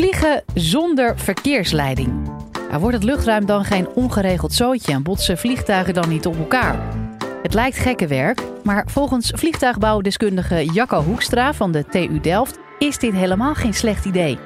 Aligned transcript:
Vliegen 0.00 0.42
zonder 0.54 1.18
verkeersleiding. 1.18 2.28
Maar 2.70 2.80
wordt 2.80 2.94
het 2.94 3.04
luchtruim 3.04 3.46
dan 3.46 3.64
geen 3.64 3.88
ongeregeld 3.88 4.52
zootje 4.52 4.92
en 4.92 5.02
botsen 5.02 5.38
vliegtuigen 5.38 5.94
dan 5.94 6.08
niet 6.08 6.26
op 6.26 6.38
elkaar? 6.38 6.96
Het 7.42 7.54
lijkt 7.54 7.78
gekke 7.78 8.06
werk, 8.06 8.42
maar 8.64 8.84
volgens 8.86 9.32
vliegtuigbouwdeskundige 9.34 10.64
Jacco 10.64 11.02
Hoekstra 11.02 11.54
van 11.54 11.72
de 11.72 11.84
TU 11.84 12.20
Delft 12.20 12.58
is 12.78 12.98
dit 12.98 13.12
helemaal 13.12 13.54
geen 13.54 13.74
slecht 13.74 14.04
idee. 14.04 14.38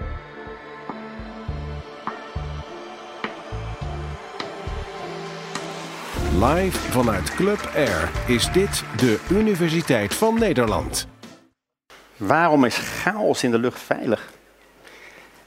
Live 6.40 6.78
vanuit 6.90 7.34
Club 7.34 7.70
Air 7.74 8.10
is 8.26 8.52
dit 8.52 8.84
de 8.96 9.20
Universiteit 9.30 10.14
van 10.14 10.38
Nederland. 10.38 11.08
Waarom 12.16 12.64
is 12.64 12.76
chaos 12.76 13.44
in 13.44 13.50
de 13.50 13.58
lucht 13.58 13.80
veilig? 13.80 14.33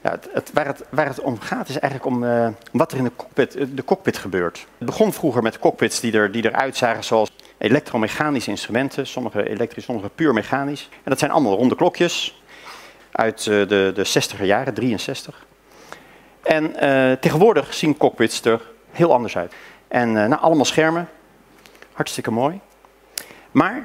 Ja, 0.02 0.10
het, 0.10 0.28
het, 0.32 0.52
waar, 0.52 0.66
het, 0.66 0.84
waar, 0.90 1.06
het, 1.06 1.20
om 1.20 1.40
gaat 1.40 1.68
is 1.68 1.78
eigenlijk 1.78 2.14
om, 2.14 2.24
uh, 2.24 2.48
wat 2.72 2.92
er 2.92 2.98
in 2.98 3.04
de 3.04 3.12
cockpit, 3.16 3.56
eh, 3.56 3.66
de 3.70 3.84
cockpit 3.84 4.18
gebeurt. 4.18 4.66
Het 4.78 4.86
begon 4.86 5.12
vroeger 5.12 5.42
met 5.42 5.58
cockpits 5.58 6.00
die, 6.00 6.12
er, 6.12 6.32
die 6.32 6.44
eruit 6.44 6.76
zagen 6.76 7.04
zoals 7.04 7.30
elektromechanische 7.58 8.50
instrumenten, 8.50 9.06
sommige 9.06 9.48
elektrisch, 9.48 9.84
sommige 9.84 10.08
puur 10.08 10.32
mechanisch. 10.32 10.88
En 10.92 11.10
dat 11.10 11.18
zijn 11.18 11.30
allemaal 11.30 11.56
ronde 11.56 11.74
klokjes 11.74 12.42
uit 13.10 13.46
uh, 13.46 13.68
de, 13.68 13.92
de 13.94 14.06
60er 14.06 14.44
jaren, 14.44 14.74
63. 14.74 15.46
En 16.42 16.72
tegenwoordig 17.20 17.74
zien 17.74 17.96
cockpits 17.96 18.44
er 18.44 18.60
heel 18.90 19.12
anders 19.12 19.36
uit. 19.36 19.54
En 19.88 20.12
nou, 20.12 20.36
allemaal 20.40 20.64
schermen, 20.64 21.08
hartstikke 21.92 22.30
mooi. 22.30 22.60
Maar 23.50 23.76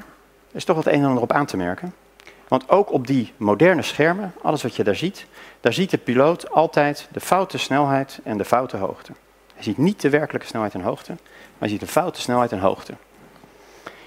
er 0.50 0.56
is 0.56 0.64
toch 0.64 0.76
wat 0.76 0.86
een 0.86 0.92
en 0.92 1.04
ander 1.04 1.22
op 1.22 1.32
aan 1.32 1.46
te 1.46 1.56
merken. 1.56 1.94
Want 2.48 2.68
ook 2.68 2.92
op 2.92 3.06
die 3.06 3.32
moderne 3.36 3.82
schermen, 3.82 4.34
alles 4.42 4.62
wat 4.62 4.76
je 4.76 4.84
daar 4.84 4.96
ziet, 4.96 5.26
daar 5.60 5.72
ziet 5.72 5.90
de 5.90 5.98
piloot 5.98 6.50
altijd 6.50 7.08
de 7.12 7.20
foute 7.20 7.58
snelheid 7.58 8.20
en 8.24 8.38
de 8.38 8.44
foute 8.44 8.76
hoogte. 8.76 9.12
Hij 9.54 9.62
ziet 9.62 9.78
niet 9.78 10.00
de 10.00 10.10
werkelijke 10.10 10.46
snelheid 10.46 10.74
en 10.74 10.80
hoogte, 10.80 11.12
maar 11.12 11.58
hij 11.58 11.68
ziet 11.68 11.80
de 11.80 11.86
foute 11.86 12.20
snelheid 12.20 12.52
en 12.52 12.58
hoogte. 12.58 12.94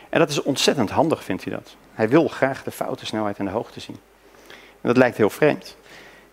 En 0.10 0.20
dat 0.20 0.30
is 0.30 0.42
ontzettend 0.42 0.90
handig, 0.90 1.24
vindt 1.24 1.44
hij 1.44 1.54
dat. 1.54 1.76
Hij 1.94 2.10
wil 2.10 2.28
graag 2.28 2.64
de 2.64 2.72
foute 2.72 3.06
snelheid 3.06 3.38
en 3.38 3.46
de 3.46 3.52
hoogte 3.52 3.80
zien. 3.80 3.98
En 4.48 4.88
dat 4.94 4.98
lijkt 4.98 5.18
heel 5.18 5.30
vreemd. 5.30 5.78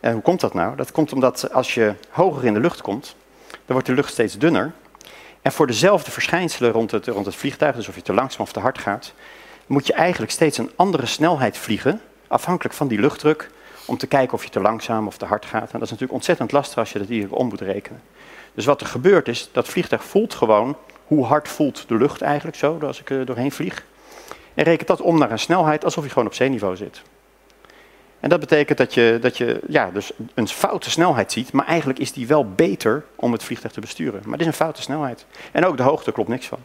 En 0.00 0.12
hoe 0.12 0.23
komt 0.23 0.41
dat 0.41 0.55
nou? 0.55 0.77
Dat 0.77 0.93
komt 0.93 1.12
omdat 1.12 1.53
als 1.53 1.75
je 1.75 1.95
hoger 2.11 2.45
in 2.45 2.55
de 2.55 2.61
lucht 2.61 2.83
komt, 2.83 3.17
dan 3.50 3.61
wordt 3.67 3.87
de 3.87 3.95
lucht 3.95 4.12
steeds 4.12 4.39
dunner. 4.39 4.73
En 5.43 5.53
voor 5.53 5.67
dezelfde 5.67 6.11
verschijnselen 6.11 6.73
rond 6.73 6.91
het, 6.91 7.06
rond 7.06 7.27
het 7.27 7.34
vliegtuig, 7.34 7.77
dus 7.77 7.89
of 7.89 7.95
je 7.95 8.03
te 8.03 8.12
langzaam 8.12 8.41
of 8.41 8.53
te 8.53 8.61
hard 8.61 8.78
gaat, 8.78 9.15
moet 9.67 9.87
je 9.87 9.93
eigenlijk 9.93 10.33
steeds 10.33 10.59
een 10.59 10.70
andere 10.77 11.07
snelheid 11.07 11.59
vliegen, 11.59 12.01
afhankelijk 12.27 12.75
van 12.75 12.89
die 12.89 13.01
luchtdruk, 13.01 13.51
om 13.87 13.97
te 13.97 14.06
kijken 14.06 14.34
of 14.34 14.45
je 14.45 14.51
te 14.51 14.61
langzaam 14.61 15.06
of 15.06 15.17
te 15.17 15.25
hard 15.25 15.45
gaat. 15.45 15.62
En 15.62 15.73
dat 15.73 15.83
is 15.83 15.91
natuurlijk 15.91 16.12
ontzettend 16.12 16.53
lastig 16.53 16.79
als 16.79 16.93
je 16.93 16.98
dat 16.98 17.09
hier 17.09 17.33
om 17.33 17.48
moet 17.48 17.61
rekenen. 17.61 18.03
Dus 18.55 18.65
wat 18.65 18.81
er 18.81 18.87
gebeurt 18.87 19.29
is, 19.29 19.48
dat 19.53 19.69
vliegtuig 19.69 20.05
voelt 20.05 20.34
gewoon 20.34 20.77
hoe 21.06 21.25
hard 21.25 21.48
voelt 21.48 21.89
de 21.89 21.97
lucht 21.97 22.23
eigenlijk 22.23 22.56
zo, 22.56 22.79
als 22.79 23.01
ik 23.01 23.11
er 23.11 23.27
doorheen 23.27 23.53
vlieg. 23.53 23.84
En 24.55 24.65
rekent 24.65 24.89
dat 24.89 25.01
om 25.01 25.19
naar 25.19 25.31
een 25.31 25.39
snelheid 25.39 25.84
alsof 25.84 26.05
je 26.05 26.11
gewoon 26.11 26.27
op 26.27 26.34
zeeniveau 26.34 26.77
zit. 26.77 27.03
En 28.21 28.28
dat 28.28 28.41
betekent 28.41 28.78
dat 28.78 28.95
je, 28.95 29.19
dat 29.21 29.37
je 29.37 29.61
ja, 29.69 29.91
dus 29.91 30.12
een 30.34 30.49
foute 30.49 30.91
snelheid 30.91 31.33
ziet, 31.33 31.53
maar 31.53 31.67
eigenlijk 31.67 31.99
is 31.99 32.12
die 32.12 32.27
wel 32.27 32.51
beter 32.51 33.05
om 33.15 33.33
het 33.33 33.43
vliegtuig 33.43 33.73
te 33.73 33.81
besturen. 33.81 34.21
Maar 34.23 34.33
het 34.33 34.41
is 34.41 34.47
een 34.47 34.53
foute 34.53 34.83
snelheid. 34.83 35.27
En 35.53 35.65
ook 35.65 35.77
de 35.77 35.83
hoogte 35.83 36.12
klopt 36.12 36.28
niks 36.28 36.47
van. 36.47 36.59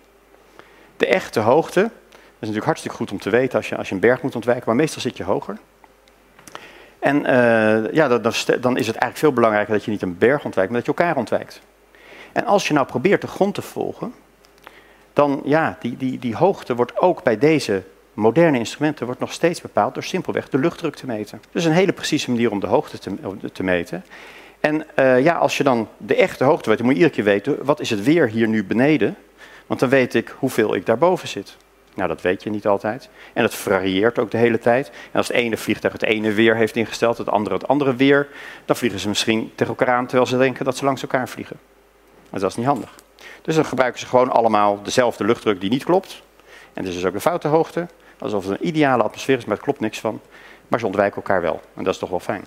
De 0.97 1.07
echte 1.07 1.39
hoogte, 1.39 1.91
is 2.39 2.47
natuurlijk 2.47 2.65
hartstikke 2.65 2.97
goed 2.97 3.11
om 3.11 3.19
te 3.19 3.29
weten 3.29 3.57
als 3.57 3.69
je, 3.69 3.77
als 3.77 3.89
je 3.89 3.93
een 3.93 4.01
berg 4.01 4.21
moet 4.21 4.35
ontwijken, 4.35 4.63
maar 4.65 4.75
meestal 4.75 5.01
zit 5.01 5.17
je 5.17 5.23
hoger. 5.23 5.57
En 6.99 7.15
uh, 7.15 7.91
ja, 7.91 8.07
dan, 8.07 8.33
dan 8.61 8.77
is 8.77 8.87
het 8.87 8.95
eigenlijk 8.95 9.17
veel 9.17 9.33
belangrijker 9.33 9.73
dat 9.73 9.85
je 9.85 9.91
niet 9.91 10.01
een 10.01 10.17
berg 10.17 10.45
ontwijkt, 10.45 10.71
maar 10.71 10.81
dat 10.83 10.95
je 10.95 11.01
elkaar 11.01 11.17
ontwijkt. 11.17 11.61
En 12.31 12.45
als 12.45 12.67
je 12.67 12.73
nou 12.73 12.85
probeert 12.85 13.21
de 13.21 13.27
grond 13.27 13.55
te 13.55 13.61
volgen, 13.61 14.13
dan 15.13 15.41
ja, 15.43 15.77
die, 15.79 15.97
die, 15.97 16.19
die 16.19 16.35
hoogte 16.35 16.75
wordt 16.75 16.97
ook 16.97 17.23
bij 17.23 17.37
deze 17.37 17.83
moderne 18.13 18.57
instrumenten 18.57 19.05
wordt 19.05 19.19
nog 19.21 19.33
steeds 19.33 19.61
bepaald 19.61 19.93
door 19.93 20.03
simpelweg 20.03 20.49
de 20.49 20.57
luchtdruk 20.57 20.95
te 20.95 21.05
meten. 21.05 21.41
Dus 21.51 21.65
een 21.65 21.71
hele 21.71 21.93
precieze 21.93 22.31
manier 22.31 22.51
om 22.51 22.59
de 22.59 22.67
hoogte 22.67 22.99
te, 22.99 23.11
te 23.53 23.63
meten. 23.63 24.05
En 24.59 24.85
uh, 24.95 25.23
ja, 25.23 25.35
als 25.35 25.57
je 25.57 25.63
dan 25.63 25.87
de 25.97 26.15
echte 26.15 26.43
hoogte 26.43 26.69
weet, 26.69 26.77
dan 26.77 26.87
moet 26.87 26.95
je 26.95 27.01
iedere 27.01 27.21
keer 27.21 27.33
weten, 27.33 27.65
wat 27.65 27.79
is 27.79 27.89
het 27.89 28.03
weer 28.03 28.27
hier 28.27 28.47
nu 28.47 28.63
beneden? 28.63 29.15
Want 29.67 29.79
dan 29.79 29.89
weet 29.89 30.13
ik 30.13 30.35
hoeveel 30.37 30.75
ik 30.75 30.85
daarboven 30.85 31.27
zit. 31.27 31.57
Nou, 31.95 32.07
dat 32.07 32.21
weet 32.21 32.43
je 32.43 32.49
niet 32.49 32.67
altijd. 32.67 33.09
En 33.33 33.41
dat 33.41 33.55
varieert 33.55 34.19
ook 34.19 34.31
de 34.31 34.37
hele 34.37 34.59
tijd. 34.59 34.87
En 34.87 35.17
als 35.17 35.27
het 35.27 35.37
ene 35.37 35.57
vliegtuig 35.57 35.93
het 35.93 36.03
ene 36.03 36.31
weer 36.31 36.55
heeft 36.55 36.75
ingesteld, 36.75 37.17
het 37.17 37.29
andere 37.29 37.55
het 37.55 37.67
andere 37.67 37.95
weer, 37.95 38.27
dan 38.65 38.75
vliegen 38.75 38.99
ze 38.99 39.07
misschien 39.07 39.51
tegen 39.55 39.75
elkaar 39.77 39.95
aan 39.95 40.05
terwijl 40.05 40.27
ze 40.27 40.37
denken 40.37 40.65
dat 40.65 40.77
ze 40.77 40.85
langs 40.85 41.01
elkaar 41.01 41.29
vliegen. 41.29 41.59
Maar 42.29 42.39
dat 42.39 42.49
is 42.49 42.55
niet 42.55 42.65
handig. 42.65 42.95
Dus 43.41 43.55
dan 43.55 43.65
gebruiken 43.65 43.99
ze 43.99 44.05
gewoon 44.05 44.31
allemaal 44.31 44.83
dezelfde 44.83 45.25
luchtdruk 45.25 45.61
die 45.61 45.69
niet 45.69 45.83
klopt. 45.83 46.21
En 46.73 46.83
dus 46.83 46.95
is 46.95 47.05
ook 47.05 47.13
de 47.13 47.19
foute 47.19 47.47
hoogte. 47.47 47.87
Alsof 48.19 48.47
het 48.47 48.59
een 48.59 48.67
ideale 48.67 49.03
atmosfeer 49.03 49.37
is, 49.37 49.45
maar 49.45 49.55
het 49.55 49.63
klopt 49.63 49.79
niks 49.79 49.99
van. 49.99 50.21
Maar 50.67 50.79
ze 50.79 50.85
ontwijken 50.85 51.15
elkaar 51.15 51.41
wel. 51.41 51.61
En 51.75 51.83
dat 51.83 51.93
is 51.93 51.99
toch 51.99 52.09
wel 52.09 52.19
fijn. 52.19 52.45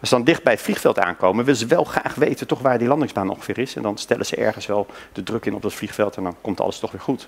Als 0.00 0.08
ze 0.08 0.14
dan 0.14 0.24
dicht 0.24 0.42
bij 0.42 0.52
het 0.52 0.62
vliegveld 0.62 0.98
aankomen, 0.98 1.44
willen 1.44 1.60
ze 1.60 1.66
wel 1.66 1.84
graag 1.84 2.14
weten 2.14 2.46
toch 2.46 2.60
waar 2.60 2.78
die 2.78 2.88
landingsbaan 2.88 3.30
ongeveer 3.30 3.58
is. 3.58 3.76
En 3.76 3.82
dan 3.82 3.98
stellen 3.98 4.26
ze 4.26 4.36
ergens 4.36 4.66
wel 4.66 4.86
de 5.12 5.22
druk 5.22 5.46
in 5.46 5.54
op 5.54 5.62
dat 5.62 5.74
vliegveld 5.74 6.16
en 6.16 6.22
dan 6.22 6.36
komt 6.40 6.60
alles 6.60 6.78
toch 6.78 6.90
weer 6.90 7.00
goed. 7.00 7.26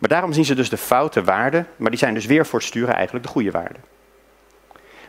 Maar 0.00 0.08
daarom 0.08 0.32
zien 0.32 0.44
ze 0.44 0.54
dus 0.54 0.68
de 0.68 0.76
foute 0.76 1.24
waarden, 1.24 1.66
maar 1.76 1.90
die 1.90 1.98
zijn 1.98 2.14
dus 2.14 2.26
weer 2.26 2.46
voor 2.46 2.58
het 2.58 2.68
sturen 2.68 2.94
eigenlijk 2.94 3.24
de 3.24 3.30
goede 3.30 3.50
waarden. 3.50 3.84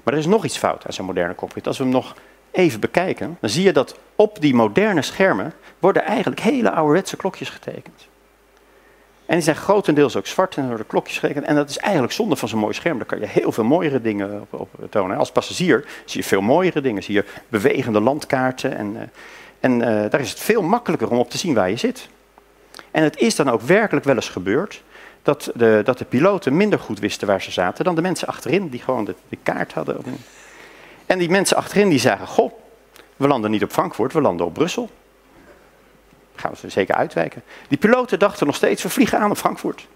Maar 0.03 0.13
er 0.13 0.19
is 0.19 0.25
nog 0.25 0.46
iets 0.46 0.57
fout 0.57 0.85
aan 0.85 0.94
zo'n 0.94 1.06
moderne 1.06 1.35
cockpit. 1.35 1.68
Als 1.68 1.78
we 1.78 1.84
hem 1.84 1.94
nog 1.94 2.16
even 2.52 2.79
bekijken, 2.79 3.38
dan 3.40 3.50
zie 3.50 3.63
je 3.63 3.74
dat 3.74 4.00
op 4.16 4.41
die 4.41 4.53
moderne 4.53 5.02
schermen 5.02 5.53
worden 5.79 6.03
eigenlijk 6.03 6.41
hele 6.41 6.72
ouderwetse 6.72 7.18
klokjes 7.18 7.50
getekend. 7.50 8.09
En 9.25 9.38
die 9.38 9.46
zijn 9.46 9.56
grotendeels 9.56 10.16
ook 10.16 10.28
zwart 10.28 10.57
en 10.57 10.68
worden 10.68 10.88
klokjes 10.88 11.19
getekend. 11.19 11.46
En 11.46 11.56
dat 11.56 11.69
is 11.69 11.78
eigenlijk 11.78 12.13
zonde 12.13 12.35
van 12.35 12.47
zo'n 12.47 12.59
mooi 12.59 12.73
scherm. 12.73 12.97
Daar 12.97 13.08
kan 13.08 13.19
je 13.19 13.28
heel 13.28 13.52
veel 13.52 13.63
mooiere 13.63 14.02
dingen 14.02 14.47
op, 14.50 14.69
tonen. 14.90 15.18
Als 15.18 15.31
passagier 15.31 15.85
zie 16.06 16.22
je 16.22 16.28
veel 16.28 16.41
mooiere 16.41 16.81
dingen. 16.81 17.03
Zie 17.03 17.13
je 17.13 17.25
bewegende 17.50 18.00
landkaarten. 18.00 18.78
En, 18.78 18.94
uh, 18.94 19.02
en 19.59 19.72
uh, 19.79 20.09
daar 20.09 20.19
is 20.19 20.29
het 20.29 20.40
veel 20.40 20.62
makkelijker 20.62 21.09
om 21.09 21.18
op 21.18 21.29
te 21.29 21.38
zien 21.38 21.53
waar 21.53 21.69
je 21.69 21.75
zit. 21.75 22.09
En 22.91 23.03
het 23.03 23.18
is 23.18 23.35
dan 23.35 23.50
ook 23.50 23.62
werkelijk 23.62 24.06
wel 24.06 24.16
eens 24.16 24.29
gebeurd 24.29 24.84
dat 25.24 25.52
de, 25.56 25.81
dat 25.84 25.97
de 25.97 26.06
piloten 26.06 26.57
minder 26.57 26.79
goed 26.79 27.00
wisten 27.00 27.28
waar 27.28 27.41
ze 27.41 27.52
zaten 27.52 27.84
dan 27.85 27.96
de 27.96 28.02
mensen 28.02 28.28
achterin, 28.28 28.69
die 28.69 28.79
gewoon 28.79 29.06
de, 29.06 29.16
de 29.29 29.38
kaart 29.44 29.74
hadden. 29.74 30.03
En 31.06 31.18
die 31.18 31.29
mensen 31.29 31.57
achterin 31.57 31.90
die 31.90 32.00
zagen, 32.00 32.28
goh, 32.28 32.52
we 33.16 33.28
landen 33.28 33.52
niet 33.52 33.63
op 33.63 33.72
Frankfurt, 33.72 34.13
we 34.13 34.22
landen 34.22 34.46
op 34.46 34.53
Brussel. 34.53 34.90
Gaan 36.35 36.52
we 36.52 36.57
ze 36.57 36.69
zeker 36.69 36.96
uitwijken. 36.96 37.44
Die 37.68 37.78
piloten 37.78 38.19
dachten 38.19 38.46
nog 38.46 38.56
steeds, 38.56 38.84
we 38.84 38.90
vliegen 38.90 39.19
aan 39.19 39.31
op 39.31 39.38
Frankfurt. 39.38 39.88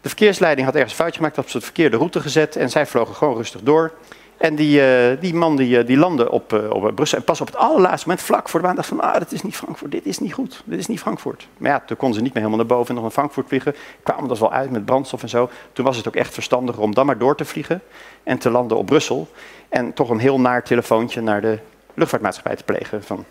De 0.00 0.08
verkeersleiding 0.08 0.66
had 0.66 0.76
ergens 0.76 0.98
een 0.98 1.12
gemaakt, 1.12 1.36
had 1.36 1.50
ze 1.50 1.58
de 1.58 1.64
verkeerde 1.64 1.96
route 1.96 2.20
gezet 2.20 2.56
en 2.56 2.70
zij 2.70 2.86
vlogen 2.86 3.14
gewoon 3.14 3.36
rustig 3.36 3.60
door. 3.60 3.92
En 4.38 4.54
die, 4.54 4.80
uh, 4.80 5.20
die 5.20 5.34
man 5.34 5.56
die, 5.56 5.78
uh, 5.78 5.86
die 5.86 5.96
landde 5.96 6.30
op, 6.30 6.52
uh, 6.52 6.70
op 6.70 6.94
Brussel 6.94 7.18
en 7.18 7.24
pas 7.24 7.40
op 7.40 7.46
het 7.46 7.56
allerlaatste 7.56 8.08
moment, 8.08 8.26
vlak 8.26 8.48
voor 8.48 8.60
de 8.60 8.66
baan, 8.66 8.76
dacht 8.76 8.88
van, 8.88 9.00
ah, 9.00 9.18
dit 9.18 9.32
is 9.32 9.42
niet 9.42 9.56
Frankfurt, 9.56 9.90
dit 9.92 10.06
is 10.06 10.18
niet 10.18 10.32
goed, 10.32 10.62
dit 10.64 10.78
is 10.78 10.86
niet 10.86 11.00
Frankfurt. 11.00 11.48
Maar 11.56 11.70
ja, 11.70 11.82
toen 11.86 11.96
konden 11.96 12.16
ze 12.16 12.22
niet 12.22 12.34
meer 12.34 12.42
helemaal 12.42 12.66
naar 12.66 12.76
boven 12.76 12.88
en 12.88 12.94
nog 12.94 13.02
naar 13.02 13.12
Frankfurt 13.12 13.48
vliegen. 13.48 13.74
Kwamen 14.02 14.28
dat 14.28 14.38
wel 14.38 14.52
uit 14.52 14.70
met 14.70 14.84
brandstof 14.84 15.22
en 15.22 15.28
zo. 15.28 15.50
Toen 15.72 15.84
was 15.84 15.96
het 15.96 16.08
ook 16.08 16.16
echt 16.16 16.34
verstandiger 16.34 16.82
om 16.82 16.94
dan 16.94 17.06
maar 17.06 17.18
door 17.18 17.36
te 17.36 17.44
vliegen 17.44 17.82
en 18.22 18.38
te 18.38 18.50
landen 18.50 18.76
op 18.76 18.86
Brussel. 18.86 19.28
En 19.68 19.92
toch 19.92 20.10
een 20.10 20.18
heel 20.18 20.40
naar 20.40 20.62
telefoontje 20.62 21.20
naar 21.20 21.40
de 21.40 21.58
luchtvaartmaatschappij 21.94 22.56
te 22.56 22.64
plegen 22.64 23.04
van, 23.04 23.24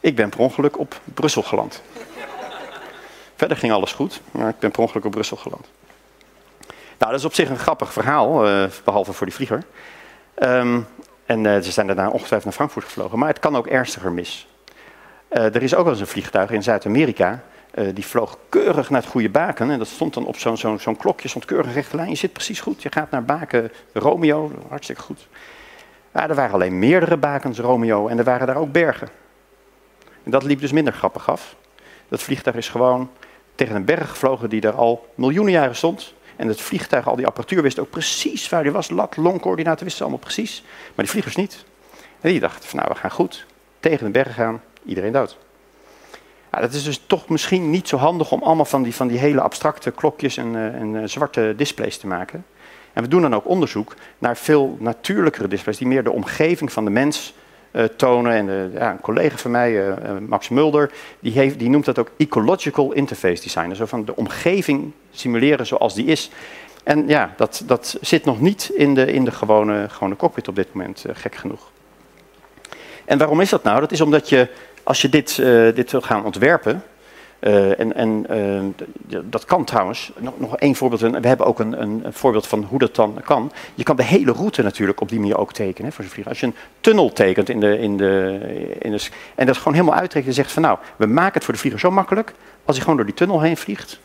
ik 0.00 0.16
ben 0.16 0.28
per 0.28 0.40
ongeluk 0.40 0.78
op 0.78 1.00
Brussel 1.04 1.42
geland. 1.42 1.82
Verder 3.36 3.56
ging 3.56 3.72
alles 3.72 3.92
goed, 3.92 4.20
maar 4.30 4.48
ik 4.48 4.58
ben 4.58 4.70
per 4.70 4.80
ongeluk 4.80 5.04
op 5.04 5.10
Brussel 5.10 5.36
geland. 5.36 5.66
Nou, 6.98 7.12
dat 7.12 7.20
is 7.20 7.26
op 7.26 7.34
zich 7.34 7.48
een 7.48 7.58
grappig 7.58 7.92
verhaal, 7.92 8.42
behalve 8.84 9.12
voor 9.12 9.26
die 9.26 9.34
vlieger. 9.34 9.64
Um, 10.42 10.86
en 11.26 11.44
uh, 11.44 11.58
ze 11.58 11.72
zijn 11.72 11.86
daarna 11.86 12.06
ongetwijfeld 12.06 12.44
naar 12.44 12.52
Frankfurt 12.52 12.84
gevlogen. 12.84 13.18
Maar 13.18 13.28
het 13.28 13.38
kan 13.38 13.56
ook 13.56 13.66
ernstiger 13.66 14.12
mis. 14.12 14.48
Uh, 15.30 15.54
er 15.54 15.62
is 15.62 15.74
ook 15.74 15.82
wel 15.82 15.92
eens 15.92 16.00
een 16.00 16.06
vliegtuig 16.06 16.50
in 16.50 16.62
Zuid-Amerika. 16.62 17.42
Uh, 17.74 17.88
die 17.94 18.06
vloog 18.06 18.38
keurig 18.48 18.90
naar 18.90 19.00
het 19.00 19.10
goede 19.10 19.28
baken. 19.28 19.70
En 19.70 19.78
dat 19.78 19.86
stond 19.86 20.14
dan 20.14 20.26
op 20.26 20.36
zo'n 20.36 20.56
zo'n 20.56 20.78
zo'n 20.78 20.96
klokje, 20.96 21.28
stond 21.28 21.44
keurig 21.44 21.74
rechte 21.74 21.96
lijn. 21.96 22.08
Je 22.08 22.16
zit 22.16 22.32
precies 22.32 22.60
goed. 22.60 22.82
Je 22.82 22.92
gaat 22.92 23.10
naar 23.10 23.24
baken 23.24 23.72
Romeo, 23.92 24.52
hartstikke 24.68 25.02
goed. 25.02 25.28
Ja, 26.14 26.28
er 26.28 26.34
waren 26.34 26.54
alleen 26.54 26.78
meerdere 26.78 27.16
bakens 27.16 27.58
Romeo 27.58 28.08
en 28.08 28.18
er 28.18 28.24
waren 28.24 28.46
daar 28.46 28.56
ook 28.56 28.72
bergen. 28.72 29.08
En 30.24 30.30
dat 30.30 30.42
liep 30.42 30.60
dus 30.60 30.72
minder 30.72 30.92
grappig 30.92 31.30
af. 31.30 31.56
Dat 32.08 32.22
vliegtuig 32.22 32.56
is 32.56 32.68
gewoon 32.68 33.10
tegen 33.54 33.76
een 33.76 33.84
berg 33.84 34.08
gevlogen 34.08 34.50
die 34.50 34.60
er 34.60 34.74
al 34.74 35.12
miljoenen 35.14 35.52
jaren 35.52 35.76
stond. 35.76 36.14
En 36.40 36.48
het 36.48 36.60
vliegtuig, 36.60 37.08
al 37.08 37.16
die 37.16 37.26
apparatuur 37.26 37.62
wist 37.62 37.78
ook 37.78 37.90
precies 37.90 38.48
waar 38.48 38.62
die 38.62 38.72
was. 38.72 38.90
Lat, 38.90 39.16
longcoördinaten 39.16 39.84
wisten 39.84 39.96
ze 39.96 40.02
allemaal 40.02 40.24
precies. 40.24 40.62
Maar 40.94 41.04
die 41.04 41.08
vliegers 41.08 41.36
niet. 41.36 41.64
En 42.20 42.30
die 42.30 42.40
dachten 42.40 42.68
van 42.68 42.78
nou, 42.78 42.90
we 42.92 42.98
gaan 42.98 43.10
goed. 43.10 43.46
Tegen 43.80 44.04
de 44.04 44.10
berg 44.10 44.34
gaan, 44.34 44.62
iedereen 44.84 45.12
dood. 45.12 45.38
Dat 46.50 46.72
is 46.72 46.84
dus 46.84 47.02
toch 47.06 47.28
misschien 47.28 47.70
niet 47.70 47.88
zo 47.88 47.96
handig 47.96 48.32
om 48.32 48.42
allemaal 48.42 48.64
van 48.64 48.82
die, 48.82 48.94
van 48.94 49.08
die 49.08 49.18
hele 49.18 49.40
abstracte 49.40 49.90
klokjes 49.90 50.36
en, 50.36 50.54
uh, 50.54 50.74
en 50.74 50.94
uh, 50.94 51.02
zwarte 51.04 51.54
displays 51.56 51.98
te 51.98 52.06
maken. 52.06 52.46
En 52.92 53.02
we 53.02 53.08
doen 53.08 53.22
dan 53.22 53.34
ook 53.34 53.48
onderzoek 53.48 53.94
naar 54.18 54.36
veel 54.36 54.76
natuurlijkere 54.78 55.48
displays 55.48 55.78
die 55.78 55.86
meer 55.86 56.04
de 56.04 56.12
omgeving 56.12 56.72
van 56.72 56.84
de 56.84 56.90
mens 56.90 57.34
uh, 57.72 57.84
tonen. 57.84 58.32
En 58.32 58.48
uh, 58.48 58.74
ja, 58.74 58.90
een 58.90 59.00
collega 59.00 59.36
van 59.36 59.50
mij, 59.50 59.88
uh, 59.88 59.94
Max 60.28 60.48
Mulder, 60.48 60.90
die, 61.20 61.32
heeft, 61.32 61.58
die 61.58 61.68
noemt 61.68 61.84
dat 61.84 61.98
ook 61.98 62.10
ecological 62.16 62.92
interface 62.92 63.42
design. 63.42 63.74
Zo 63.74 63.86
van 63.86 64.04
de 64.04 64.16
omgeving 64.16 64.92
simuleren 65.10 65.66
zoals 65.66 65.94
die 65.94 66.06
is. 66.06 66.30
En 66.84 67.08
ja, 67.08 67.34
dat, 67.36 67.62
dat 67.66 67.98
zit 68.00 68.24
nog 68.24 68.40
niet 68.40 68.70
in 68.74 68.94
de, 68.94 69.12
in 69.12 69.24
de 69.24 69.30
gewone, 69.30 69.88
gewone 69.88 70.16
cockpit 70.16 70.48
op 70.48 70.56
dit 70.56 70.72
moment, 70.72 71.04
gek 71.12 71.34
genoeg. 71.34 71.70
En 73.04 73.18
waarom 73.18 73.40
is 73.40 73.50
dat 73.50 73.62
nou? 73.62 73.80
Dat 73.80 73.92
is 73.92 74.00
omdat 74.00 74.28
je, 74.28 74.48
als 74.82 75.02
je 75.02 75.08
dit, 75.08 75.36
dit 75.74 75.90
wil 75.90 76.00
gaan 76.00 76.24
ontwerpen, 76.24 76.82
uh, 77.40 77.80
en, 77.80 77.94
en 77.94 78.26
uh, 78.30 79.20
dat 79.24 79.44
kan 79.44 79.64
trouwens. 79.64 80.12
Nog, 80.18 80.34
nog 80.36 80.56
één 80.56 80.74
voorbeeld. 80.74 81.00
We 81.00 81.28
hebben 81.28 81.46
ook 81.46 81.58
een, 81.58 81.82
een, 81.82 82.04
voorbeeld 82.10 82.46
van 82.46 82.62
hoe 82.62 82.78
dat 82.78 82.94
dan 82.94 83.20
kan. 83.24 83.52
Je 83.74 83.82
kan 83.82 83.96
de 83.96 84.02
hele 84.02 84.32
route 84.32 84.62
natuurlijk 84.62 85.00
op 85.00 85.08
die 85.08 85.18
manier 85.18 85.38
ook 85.38 85.52
tekenen 85.52 85.92
voor 85.92 86.04
zo'n 86.04 86.12
vliegen. 86.12 86.32
Als 86.32 86.40
je 86.40 86.46
een 86.46 86.54
tunnel 86.80 87.12
tekent 87.12 87.48
in 87.48 87.60
de, 87.60 87.78
in 87.78 87.96
de, 87.96 88.40
in 88.78 88.90
de, 88.90 89.08
en 89.34 89.46
dat 89.46 89.56
gewoon 89.56 89.74
helemaal 89.74 89.98
uitrekent 89.98 90.26
en 90.26 90.42
zegt 90.42 90.52
van 90.52 90.62
nou, 90.62 90.78
we 90.96 91.06
maken 91.06 91.34
het 91.34 91.44
voor 91.44 91.54
de 91.54 91.60
vlieger 91.60 91.80
zo 91.80 91.90
makkelijk. 91.90 92.32
Als 92.64 92.76
hij 92.76 92.80
gewoon 92.80 92.96
door 92.96 93.06
die 93.06 93.14
tunnel 93.14 93.40
heen 93.40 93.56
vliegt, 93.56 94.00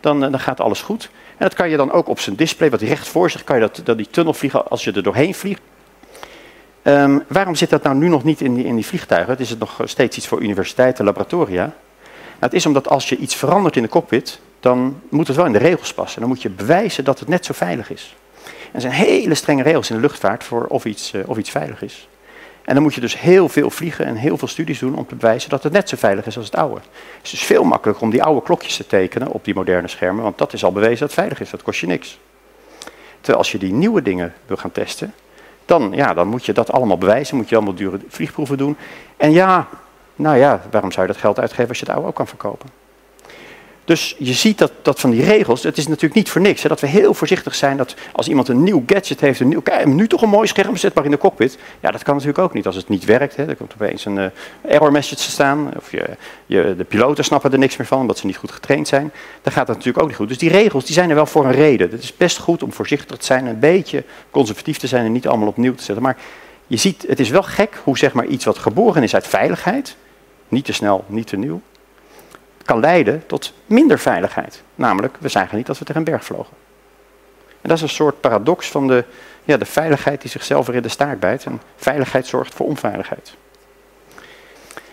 dan, 0.00 0.24
uh, 0.24 0.30
dan 0.30 0.40
gaat 0.40 0.60
alles 0.60 0.82
goed. 0.82 1.10
En 1.30 1.46
dat 1.46 1.54
kan 1.54 1.68
je 1.68 1.76
dan 1.76 1.92
ook 1.92 2.08
op 2.08 2.20
zijn 2.20 2.36
display, 2.36 2.70
wat 2.70 2.80
recht 2.80 3.08
voor 3.08 3.30
zich, 3.30 3.44
kan 3.44 3.56
je 3.56 3.62
dat, 3.62 3.80
dat 3.84 3.96
die 3.96 4.10
tunnel 4.10 4.34
vliegen 4.34 4.68
als 4.68 4.84
je 4.84 4.92
er 4.92 5.02
doorheen 5.02 5.34
vliegt. 5.34 5.60
Um, 6.82 7.22
waarom 7.28 7.54
zit 7.54 7.70
dat 7.70 7.82
nou 7.82 7.96
nu 7.96 8.08
nog 8.08 8.24
niet 8.24 8.40
in 8.40 8.54
die, 8.54 8.64
in 8.64 8.74
die 8.74 8.86
vliegtuigen? 8.86 9.30
Het 9.30 9.40
is 9.40 9.50
het 9.50 9.58
nog 9.58 9.80
steeds 9.84 10.16
iets 10.16 10.26
voor 10.26 10.42
universiteiten, 10.42 11.04
laboratoria. 11.04 11.74
Het 12.38 12.52
is 12.52 12.66
omdat 12.66 12.88
als 12.88 13.08
je 13.08 13.16
iets 13.16 13.34
verandert 13.34 13.76
in 13.76 13.82
de 13.82 13.88
cockpit, 13.88 14.40
dan 14.60 15.00
moet 15.08 15.26
het 15.26 15.36
wel 15.36 15.46
in 15.46 15.52
de 15.52 15.58
regels 15.58 15.94
passen. 15.94 16.20
Dan 16.20 16.28
moet 16.28 16.42
je 16.42 16.50
bewijzen 16.50 17.04
dat 17.04 17.18
het 17.18 17.28
net 17.28 17.44
zo 17.44 17.52
veilig 17.52 17.90
is. 17.90 18.16
Er 18.72 18.80
zijn 18.80 18.92
hele 18.92 19.34
strenge 19.34 19.62
regels 19.62 19.90
in 19.90 19.96
de 19.96 20.02
luchtvaart 20.02 20.44
voor 20.44 20.66
of 20.66 20.84
iets, 20.84 21.12
uh, 21.12 21.28
of 21.28 21.36
iets 21.38 21.50
veilig 21.50 21.82
is. 21.82 22.08
En 22.64 22.74
dan 22.74 22.82
moet 22.82 22.94
je 22.94 23.00
dus 23.00 23.20
heel 23.20 23.48
veel 23.48 23.70
vliegen 23.70 24.06
en 24.06 24.14
heel 24.14 24.38
veel 24.38 24.48
studies 24.48 24.78
doen 24.78 24.96
om 24.96 25.06
te 25.06 25.14
bewijzen 25.14 25.50
dat 25.50 25.62
het 25.62 25.72
net 25.72 25.88
zo 25.88 25.96
veilig 25.96 26.26
is 26.26 26.36
als 26.36 26.46
het 26.46 26.56
oude. 26.56 26.80
Het 27.16 27.24
is 27.24 27.30
dus 27.30 27.42
veel 27.42 27.64
makkelijker 27.64 28.04
om 28.04 28.10
die 28.10 28.22
oude 28.22 28.42
klokjes 28.42 28.76
te 28.76 28.86
tekenen 28.86 29.30
op 29.30 29.44
die 29.44 29.54
moderne 29.54 29.88
schermen, 29.88 30.22
want 30.22 30.38
dat 30.38 30.52
is 30.52 30.64
al 30.64 30.72
bewezen 30.72 30.98
dat 30.98 31.08
het 31.08 31.18
veilig 31.18 31.40
is, 31.40 31.50
dat 31.50 31.62
kost 31.62 31.80
je 31.80 31.86
niks. 31.86 32.18
Terwijl 33.16 33.38
als 33.38 33.52
je 33.52 33.58
die 33.58 33.72
nieuwe 33.72 34.02
dingen 34.02 34.34
wil 34.46 34.56
gaan 34.56 34.72
testen, 34.72 35.14
dan, 35.64 35.92
ja, 35.94 36.14
dan 36.14 36.28
moet 36.28 36.46
je 36.46 36.52
dat 36.52 36.72
allemaal 36.72 36.98
bewijzen, 36.98 37.36
moet 37.36 37.48
je 37.48 37.56
allemaal 37.56 37.74
dure 37.74 37.98
vliegproeven 38.08 38.58
doen. 38.58 38.76
En 39.16 39.32
ja, 39.32 39.68
nou 40.16 40.36
ja, 40.36 40.62
waarom 40.70 40.92
zou 40.92 41.06
je 41.06 41.12
dat 41.12 41.20
geld 41.20 41.40
uitgeven 41.40 41.68
als 41.68 41.78
je 41.78 41.84
het 41.84 41.94
oude 41.94 42.08
ook 42.08 42.14
kan 42.14 42.26
verkopen? 42.26 42.68
Dus 43.86 44.14
je 44.18 44.32
ziet 44.32 44.58
dat, 44.58 44.72
dat 44.82 45.00
van 45.00 45.10
die 45.10 45.24
regels, 45.24 45.62
het 45.62 45.78
is 45.78 45.86
natuurlijk 45.86 46.14
niet 46.14 46.30
voor 46.30 46.40
niks. 46.40 46.62
Hè, 46.62 46.68
dat 46.68 46.80
we 46.80 46.86
heel 46.86 47.14
voorzichtig 47.14 47.54
zijn 47.54 47.76
dat 47.76 47.94
als 48.12 48.28
iemand 48.28 48.48
een 48.48 48.62
nieuw 48.62 48.82
gadget 48.86 49.20
heeft, 49.20 49.40
een 49.40 49.48
nieuw, 49.48 49.60
kijk, 49.60 49.86
nu 49.86 50.08
toch 50.08 50.22
een 50.22 50.28
mooi 50.28 50.46
scherm, 50.46 50.76
zet 50.76 50.94
maar 50.94 51.04
in 51.04 51.10
de 51.10 51.18
cockpit. 51.18 51.58
Ja, 51.80 51.90
dat 51.90 52.02
kan 52.02 52.14
natuurlijk 52.14 52.38
ook 52.44 52.54
niet 52.54 52.66
als 52.66 52.76
het 52.76 52.88
niet 52.88 53.04
werkt. 53.04 53.36
Hè. 53.36 53.48
Er 53.48 53.56
komt 53.56 53.72
opeens 53.74 54.04
een 54.04 54.16
uh, 54.16 54.26
error 54.62 54.92
message 54.92 55.22
te 55.22 55.30
staan. 55.30 55.70
Of 55.76 55.90
je, 55.90 56.08
je, 56.46 56.74
de 56.76 56.84
piloten 56.84 57.24
snappen 57.24 57.52
er 57.52 57.58
niks 57.58 57.76
meer 57.76 57.86
van, 57.86 58.00
omdat 58.00 58.18
ze 58.18 58.26
niet 58.26 58.36
goed 58.36 58.52
getraind 58.52 58.88
zijn. 58.88 59.12
Dan 59.42 59.52
gaat 59.52 59.66
dat 59.66 59.76
natuurlijk 59.76 60.02
ook 60.02 60.08
niet 60.08 60.18
goed. 60.18 60.28
Dus 60.28 60.38
die 60.38 60.50
regels 60.50 60.84
die 60.84 60.94
zijn 60.94 61.08
er 61.08 61.14
wel 61.14 61.26
voor 61.26 61.44
een 61.44 61.52
reden. 61.52 61.90
Het 61.90 62.02
is 62.02 62.16
best 62.16 62.38
goed 62.38 62.62
om 62.62 62.72
voorzichtig 62.72 63.16
te 63.16 63.24
zijn, 63.24 63.46
een 63.46 63.58
beetje 63.58 64.04
conservatief 64.30 64.78
te 64.78 64.86
zijn 64.86 65.04
en 65.04 65.12
niet 65.12 65.28
allemaal 65.28 65.48
opnieuw 65.48 65.74
te 65.74 65.82
zetten. 65.82 66.04
Maar 66.04 66.16
je 66.66 66.76
ziet, 66.76 67.04
het 67.08 67.20
is 67.20 67.28
wel 67.28 67.42
gek 67.42 67.80
hoe 67.84 67.98
zeg 67.98 68.12
maar 68.12 68.26
iets 68.26 68.44
wat 68.44 68.58
geboren 68.58 69.02
is 69.02 69.14
uit 69.14 69.26
veiligheid, 69.26 69.96
niet 70.48 70.64
te 70.64 70.72
snel, 70.72 71.04
niet 71.08 71.26
te 71.26 71.36
nieuw, 71.36 71.60
kan 72.64 72.80
leiden 72.80 73.26
tot 73.26 73.52
minder 73.66 73.98
veiligheid. 73.98 74.62
Namelijk, 74.74 75.16
we 75.20 75.28
zagen 75.28 75.56
niet 75.56 75.66
dat 75.66 75.78
we 75.78 75.84
tegen 75.84 76.00
een 76.00 76.12
berg 76.12 76.24
vlogen. 76.24 76.56
En 77.60 77.68
dat 77.68 77.76
is 77.76 77.82
een 77.82 77.88
soort 77.88 78.20
paradox 78.20 78.68
van 78.68 78.86
de, 78.86 79.04
ja, 79.44 79.56
de 79.56 79.64
veiligheid 79.64 80.20
die 80.20 80.30
zichzelf 80.30 80.66
weer 80.66 80.76
in 80.76 80.82
de 80.82 80.88
staart 80.88 81.20
bijt. 81.20 81.44
En 81.44 81.60
veiligheid 81.76 82.26
zorgt 82.26 82.54
voor 82.54 82.66
onveiligheid. 82.66 83.36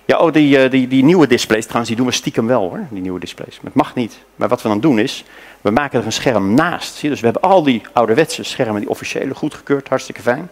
Ja, 0.05 0.17
oh, 0.17 0.33
die, 0.33 0.57
eh, 0.57 0.71
die, 0.71 0.87
die 0.87 1.03
nieuwe 1.03 1.27
displays 1.27 1.63
trouwens, 1.63 1.87
die 1.87 1.97
doen 1.97 2.07
we 2.07 2.13
stiekem 2.13 2.47
wel 2.47 2.69
hoor, 2.69 2.87
die 2.89 3.01
nieuwe 3.01 3.19
displays. 3.19 3.59
Het 3.63 3.73
mag 3.73 3.95
niet. 3.95 4.17
Maar 4.35 4.47
wat 4.47 4.61
we 4.61 4.67
dan 4.67 4.79
doen 4.79 4.99
is, 4.99 5.25
we 5.61 5.71
maken 5.71 5.99
er 5.99 6.05
een 6.05 6.11
scherm 6.11 6.53
naast. 6.53 6.95
Zie? 6.95 7.09
Dus 7.09 7.19
we 7.19 7.25
hebben 7.25 7.49
al 7.49 7.63
die 7.63 7.81
ouderwetse 7.93 8.43
schermen, 8.43 8.81
die 8.81 8.89
officiële 8.89 9.35
goedgekeurd, 9.35 9.89
hartstikke 9.89 10.21
fijn. 10.21 10.49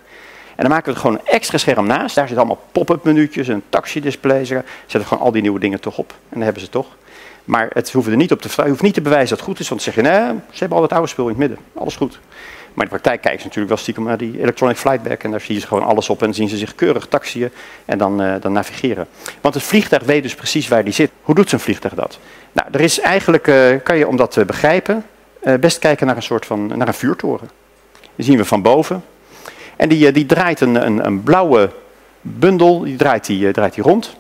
En 0.62 0.68
dan 0.68 0.76
maken 0.76 0.92
we 0.92 1.00
er 1.00 1.06
gewoon 1.06 1.20
een 1.20 1.34
extra 1.34 1.58
scherm 1.58 1.88
naast. 1.88 2.16
Daar 2.16 2.28
zitten 2.28 2.46
allemaal 2.46 2.66
pop-up 2.72 3.04
menu'tjes, 3.04 3.48
een 3.48 3.64
taxi-display. 3.70 4.46
Zetten 4.46 5.06
gewoon 5.06 5.24
al 5.24 5.32
die 5.32 5.42
nieuwe 5.42 5.60
dingen 5.60 5.80
toch 5.80 5.98
op. 5.98 6.12
En 6.12 6.18
dan 6.30 6.42
hebben 6.42 6.62
ze 6.62 6.70
toch. 6.70 6.88
Maar 7.46 7.70
het 7.74 7.92
hoeven 7.92 8.12
er 8.12 8.18
niet 8.18 8.32
op 8.32 8.42
te 8.42 8.50
je 8.64 8.70
hoeft 8.70 8.82
niet 8.82 8.94
te 8.94 9.02
bewijzen 9.02 9.30
dat 9.30 9.38
het 9.38 9.48
goed 9.48 9.60
is. 9.60 9.70
Want 9.70 9.84
dan 9.84 9.94
zeg 9.94 10.04
je, 10.04 10.10
nee, 10.10 10.40
ze 10.52 10.60
hebben 10.60 10.78
al 10.78 10.84
het 10.84 10.94
oude 10.94 11.08
spul 11.08 11.24
in 11.24 11.30
het 11.30 11.40
midden. 11.40 11.58
Alles 11.74 11.96
goed. 11.96 12.20
Maar 12.74 12.86
in 12.86 12.92
de 12.92 13.00
praktijk 13.00 13.22
kijken 13.22 13.40
ze 13.40 13.46
natuurlijk 13.46 13.74
wel 13.74 13.84
stiekem 13.84 14.04
naar 14.04 14.18
die 14.18 14.42
electronic 14.42 14.78
flightback. 14.78 15.24
En 15.24 15.32
daar 15.32 15.42
zien 15.42 15.60
ze 15.60 15.68
gewoon 15.68 15.84
alles 15.84 16.10
op. 16.10 16.24
En 16.24 16.34
zien 16.34 16.50
ze 16.50 16.58
zich 16.58 16.76
keurig 16.76 17.08
taxiën 17.08 17.52
en 17.86 17.98
dan, 17.98 18.22
uh, 18.22 18.36
dan 18.40 18.52
navigeren. 18.52 19.08
Want 19.42 19.54
het 19.54 19.64
vliegtuig 19.64 20.04
weet 20.04 20.24
dus 20.24 20.36
precies 20.36 20.68
waar 20.68 20.84
die 20.84 20.94
zit. 20.94 21.12
Hoe 21.22 21.36
doet 21.36 21.50
zo'n 21.50 21.60
vliegtuig 21.60 21.94
dat? 21.94 22.20
Nou, 22.52 22.68
er 22.72 22.82
is 22.82 23.00
eigenlijk, 23.00 23.48
uh, 23.48 23.76
kan 23.84 23.98
je 23.98 24.08
om 24.08 24.16
dat 24.16 24.32
te 24.32 24.46
begrijpen, 24.46 25.06
uh, 25.44 25.56
best 25.56 25.80
kijken 25.80 26.08
naar 26.08 26.16
een 26.16 26.24
soort 26.24 26.46
van, 26.46 26.78
naar 26.78 26.88
een 26.88 26.94
vuurtoren. 26.94 27.50
Die 28.16 28.26
zien 28.26 28.38
we 28.38 28.46
van 28.46 28.62
boven. 28.62 29.04
En 29.76 29.90
die, 29.90 30.08
eh, 30.08 30.14
die 30.14 30.26
draait 30.26 30.62
een, 30.62 30.86
een, 30.86 31.06
een, 31.06 31.24
blauwe 31.24 31.70
bundel, 32.22 32.80
die 32.80 32.96
draait 32.96 33.26
die, 33.26 33.48
eh, 33.48 33.54
draait 33.54 33.76
rond. 33.76 34.16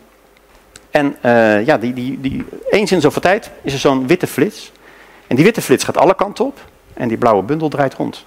En 0.91 1.15
uh, 1.25 1.65
ja, 1.65 1.77
die, 1.77 1.93
die, 1.93 2.21
die, 2.21 2.45
eens 2.69 2.91
in 2.91 3.01
zoveel 3.01 3.21
tijd 3.21 3.51
is 3.61 3.73
er 3.73 3.79
zo'n 3.79 4.07
witte 4.07 4.27
flits. 4.27 4.71
En 5.27 5.35
die 5.35 5.45
witte 5.45 5.61
flits 5.61 5.83
gaat 5.83 5.97
alle 5.97 6.15
kanten 6.15 6.45
op 6.45 6.59
en 6.93 7.07
die 7.07 7.17
blauwe 7.17 7.43
bundel 7.43 7.69
draait 7.69 7.93
rond. 7.93 8.25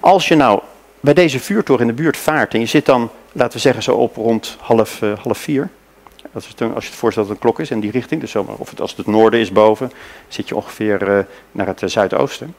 Als 0.00 0.28
je 0.28 0.34
nou 0.34 0.60
bij 1.00 1.14
deze 1.14 1.40
vuurtoren 1.40 1.80
in 1.80 1.86
de 1.86 2.02
buurt 2.02 2.16
vaart 2.16 2.54
en 2.54 2.60
je 2.60 2.66
zit 2.66 2.86
dan, 2.86 3.10
laten 3.32 3.52
we 3.52 3.58
zeggen, 3.58 3.82
zo 3.82 3.94
op 3.94 4.16
rond 4.16 4.56
half, 4.60 5.00
half 5.22 5.38
vier. 5.38 5.68
Als 6.32 6.46
je 6.56 6.64
het 6.64 6.84
voorstelt 6.84 7.14
dat 7.14 7.24
het 7.26 7.30
een 7.30 7.38
klok 7.38 7.60
is 7.60 7.70
in 7.70 7.80
die 7.80 7.90
richting, 7.90 8.20
dus 8.20 8.30
zomaar, 8.30 8.54
of 8.56 8.80
als 8.80 8.90
het 8.90 8.98
het 8.98 9.06
noorden 9.06 9.40
is 9.40 9.52
boven, 9.52 9.92
zit 10.28 10.48
je 10.48 10.56
ongeveer 10.56 11.26
naar 11.52 11.66
het 11.66 11.82
zuidoosten 11.84 12.54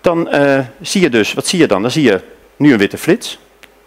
dan 0.00 0.28
uh, 0.34 0.58
zie 0.80 1.00
je 1.00 1.10
dus, 1.10 1.32
wat 1.32 1.46
zie 1.46 1.58
je 1.58 1.66
dan? 1.66 1.82
Dan 1.82 1.90
zie 1.90 2.02
je 2.02 2.20
nu 2.56 2.72
een 2.72 2.78
witte 2.78 2.98
flits. 2.98 3.38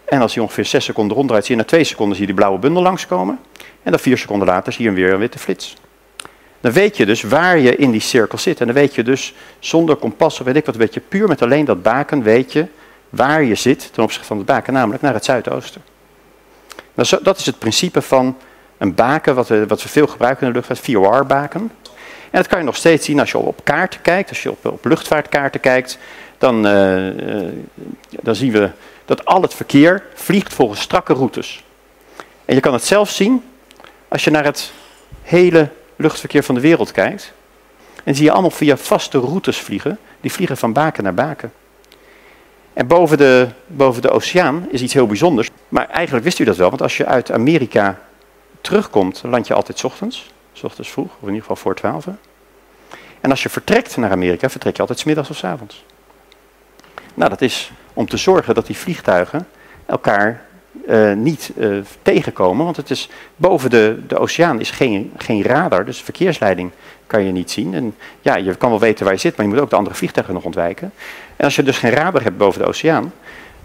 En 0.04 0.20
als 0.20 0.34
hij 0.34 0.42
ongeveer 0.42 0.64
6 0.64 0.84
seconden 0.84 1.16
ronddraait, 1.16 1.44
zie 1.44 1.54
je 1.54 1.60
na 1.60 1.66
2 1.66 1.84
seconden 1.84 2.16
zie 2.16 2.26
je 2.26 2.32
die 2.32 2.40
blauwe 2.40 2.58
bundel 2.58 2.82
langskomen. 2.82 3.38
En 3.82 3.90
dan 3.90 4.00
4 4.00 4.18
seconden 4.18 4.48
later 4.48 4.72
zie 4.72 4.84
je 4.84 4.92
weer 4.92 5.12
een 5.12 5.18
witte 5.18 5.38
flits. 5.38 5.76
Dan 6.60 6.72
weet 6.72 6.96
je 6.96 7.06
dus 7.06 7.22
waar 7.22 7.58
je 7.58 7.76
in 7.76 7.90
die 7.90 8.00
cirkel 8.00 8.38
zit. 8.38 8.60
En 8.60 8.66
dan 8.66 8.74
weet 8.74 8.94
je 8.94 9.02
dus 9.02 9.34
zonder 9.58 9.96
kompas 9.96 10.40
of 10.40 10.46
weet 10.46 10.56
ik 10.56 10.66
wat, 10.66 10.76
weet 10.76 10.94
je 10.94 11.00
puur 11.00 11.28
met 11.28 11.42
alleen 11.42 11.64
dat 11.64 11.82
baken, 11.82 12.22
weet 12.22 12.52
je 12.52 12.66
waar 13.08 13.42
je 13.42 13.54
zit 13.54 13.92
ten 13.92 14.02
opzichte 14.02 14.26
van 14.26 14.36
het 14.36 14.46
baken, 14.46 14.72
namelijk 14.72 15.02
naar 15.02 15.14
het 15.14 15.24
zuidoosten. 15.24 15.82
Dat 17.22 17.38
is 17.38 17.46
het 17.46 17.58
principe 17.58 18.02
van 18.02 18.36
een 18.78 18.94
baken 18.94 19.34
wat 19.34 19.48
we, 19.48 19.66
wat 19.66 19.82
veel 19.82 20.06
gebruiken 20.06 20.46
in 20.46 20.52
de 20.52 20.58
luchtvaart, 20.58 20.80
VOR-baken. 20.80 21.70
En 22.32 22.38
dat 22.38 22.46
kan 22.46 22.58
je 22.58 22.64
nog 22.64 22.76
steeds 22.76 23.06
zien 23.06 23.20
als 23.20 23.30
je 23.30 23.38
op 23.38 23.64
kaarten 23.64 24.00
kijkt, 24.00 24.28
als 24.28 24.42
je 24.42 24.50
op, 24.62 24.84
luchtvaartkaarten 24.84 25.60
kijkt, 25.60 25.98
dan, 26.38 26.66
uh, 26.66 27.10
dan 28.10 28.34
zien 28.34 28.52
we 28.52 28.70
dat 29.04 29.24
al 29.24 29.42
het 29.42 29.54
verkeer 29.54 30.02
vliegt 30.14 30.54
volgens 30.54 30.80
strakke 30.80 31.12
routes. 31.12 31.64
En 32.44 32.54
je 32.54 32.60
kan 32.60 32.72
het 32.72 32.84
zelf 32.84 33.10
zien 33.10 33.44
als 34.08 34.24
je 34.24 34.30
naar 34.30 34.44
het 34.44 34.72
hele 35.22 35.68
luchtverkeer 35.96 36.42
van 36.42 36.54
de 36.54 36.60
wereld 36.60 36.92
kijkt. 36.92 37.32
En 38.04 38.14
zie 38.14 38.24
je 38.24 38.32
allemaal 38.32 38.50
via 38.50 38.76
vaste 38.76 39.18
routes 39.18 39.58
vliegen. 39.58 39.98
Die 40.20 40.32
vliegen 40.32 40.56
van 40.56 40.72
baken 40.72 41.02
naar 41.04 41.14
baken. 41.14 41.52
En 42.72 42.86
boven 42.86 43.18
de, 43.18 43.48
boven 43.66 44.02
de 44.02 44.10
oceaan 44.10 44.66
is 44.70 44.82
iets 44.82 44.94
heel 44.94 45.06
bijzonders. 45.06 45.48
Maar 45.68 45.88
eigenlijk 45.88 46.24
wist 46.24 46.38
u 46.38 46.44
dat 46.44 46.56
wel, 46.56 46.68
want 46.68 46.82
als 46.82 46.96
je 46.96 47.06
uit 47.06 47.30
Amerika 47.30 48.00
terugkomt, 48.60 49.22
land 49.24 49.46
je 49.46 49.54
altijd 49.54 49.84
ochtends. 49.84 50.31
S 50.52 50.90
vroeg, 50.90 51.06
of 51.06 51.20
in 51.20 51.26
ieder 51.26 51.40
geval 51.40 51.56
voor 51.56 51.74
twaalf. 51.74 52.06
En 53.20 53.30
als 53.30 53.42
je 53.42 53.48
vertrekt 53.48 53.96
naar 53.96 54.10
Amerika, 54.10 54.50
vertrek 54.50 54.74
je 54.74 54.80
altijd 54.80 55.04
middags 55.04 55.30
of 55.30 55.36
s 55.36 55.44
avonds. 55.44 55.84
Nou, 57.14 57.30
dat 57.30 57.40
is 57.40 57.72
om 57.92 58.06
te 58.06 58.16
zorgen 58.16 58.54
dat 58.54 58.66
die 58.66 58.76
vliegtuigen 58.76 59.48
elkaar 59.86 60.44
uh, 60.88 61.12
niet 61.12 61.52
uh, 61.56 61.78
tegenkomen. 62.02 62.64
Want 62.64 62.76
het 62.76 62.90
is 62.90 63.08
boven 63.36 63.70
de, 63.70 64.00
de 64.06 64.18
oceaan 64.18 64.60
is 64.60 64.70
geen, 64.70 65.12
geen 65.16 65.42
radar, 65.42 65.84
dus 65.84 66.02
verkeersleiding 66.02 66.70
kan 67.06 67.24
je 67.24 67.32
niet 67.32 67.50
zien. 67.50 67.74
En 67.74 67.94
ja, 68.20 68.36
je 68.36 68.54
kan 68.54 68.70
wel 68.70 68.80
weten 68.80 69.04
waar 69.04 69.14
je 69.14 69.20
zit, 69.20 69.36
maar 69.36 69.46
je 69.46 69.52
moet 69.52 69.62
ook 69.62 69.70
de 69.70 69.76
andere 69.76 69.96
vliegtuigen 69.96 70.34
nog 70.34 70.44
ontwijken. 70.44 70.92
En 71.36 71.44
als 71.44 71.56
je 71.56 71.62
dus 71.62 71.78
geen 71.78 71.90
radar 71.90 72.22
hebt 72.22 72.36
boven 72.36 72.60
de 72.60 72.66
oceaan, 72.66 73.12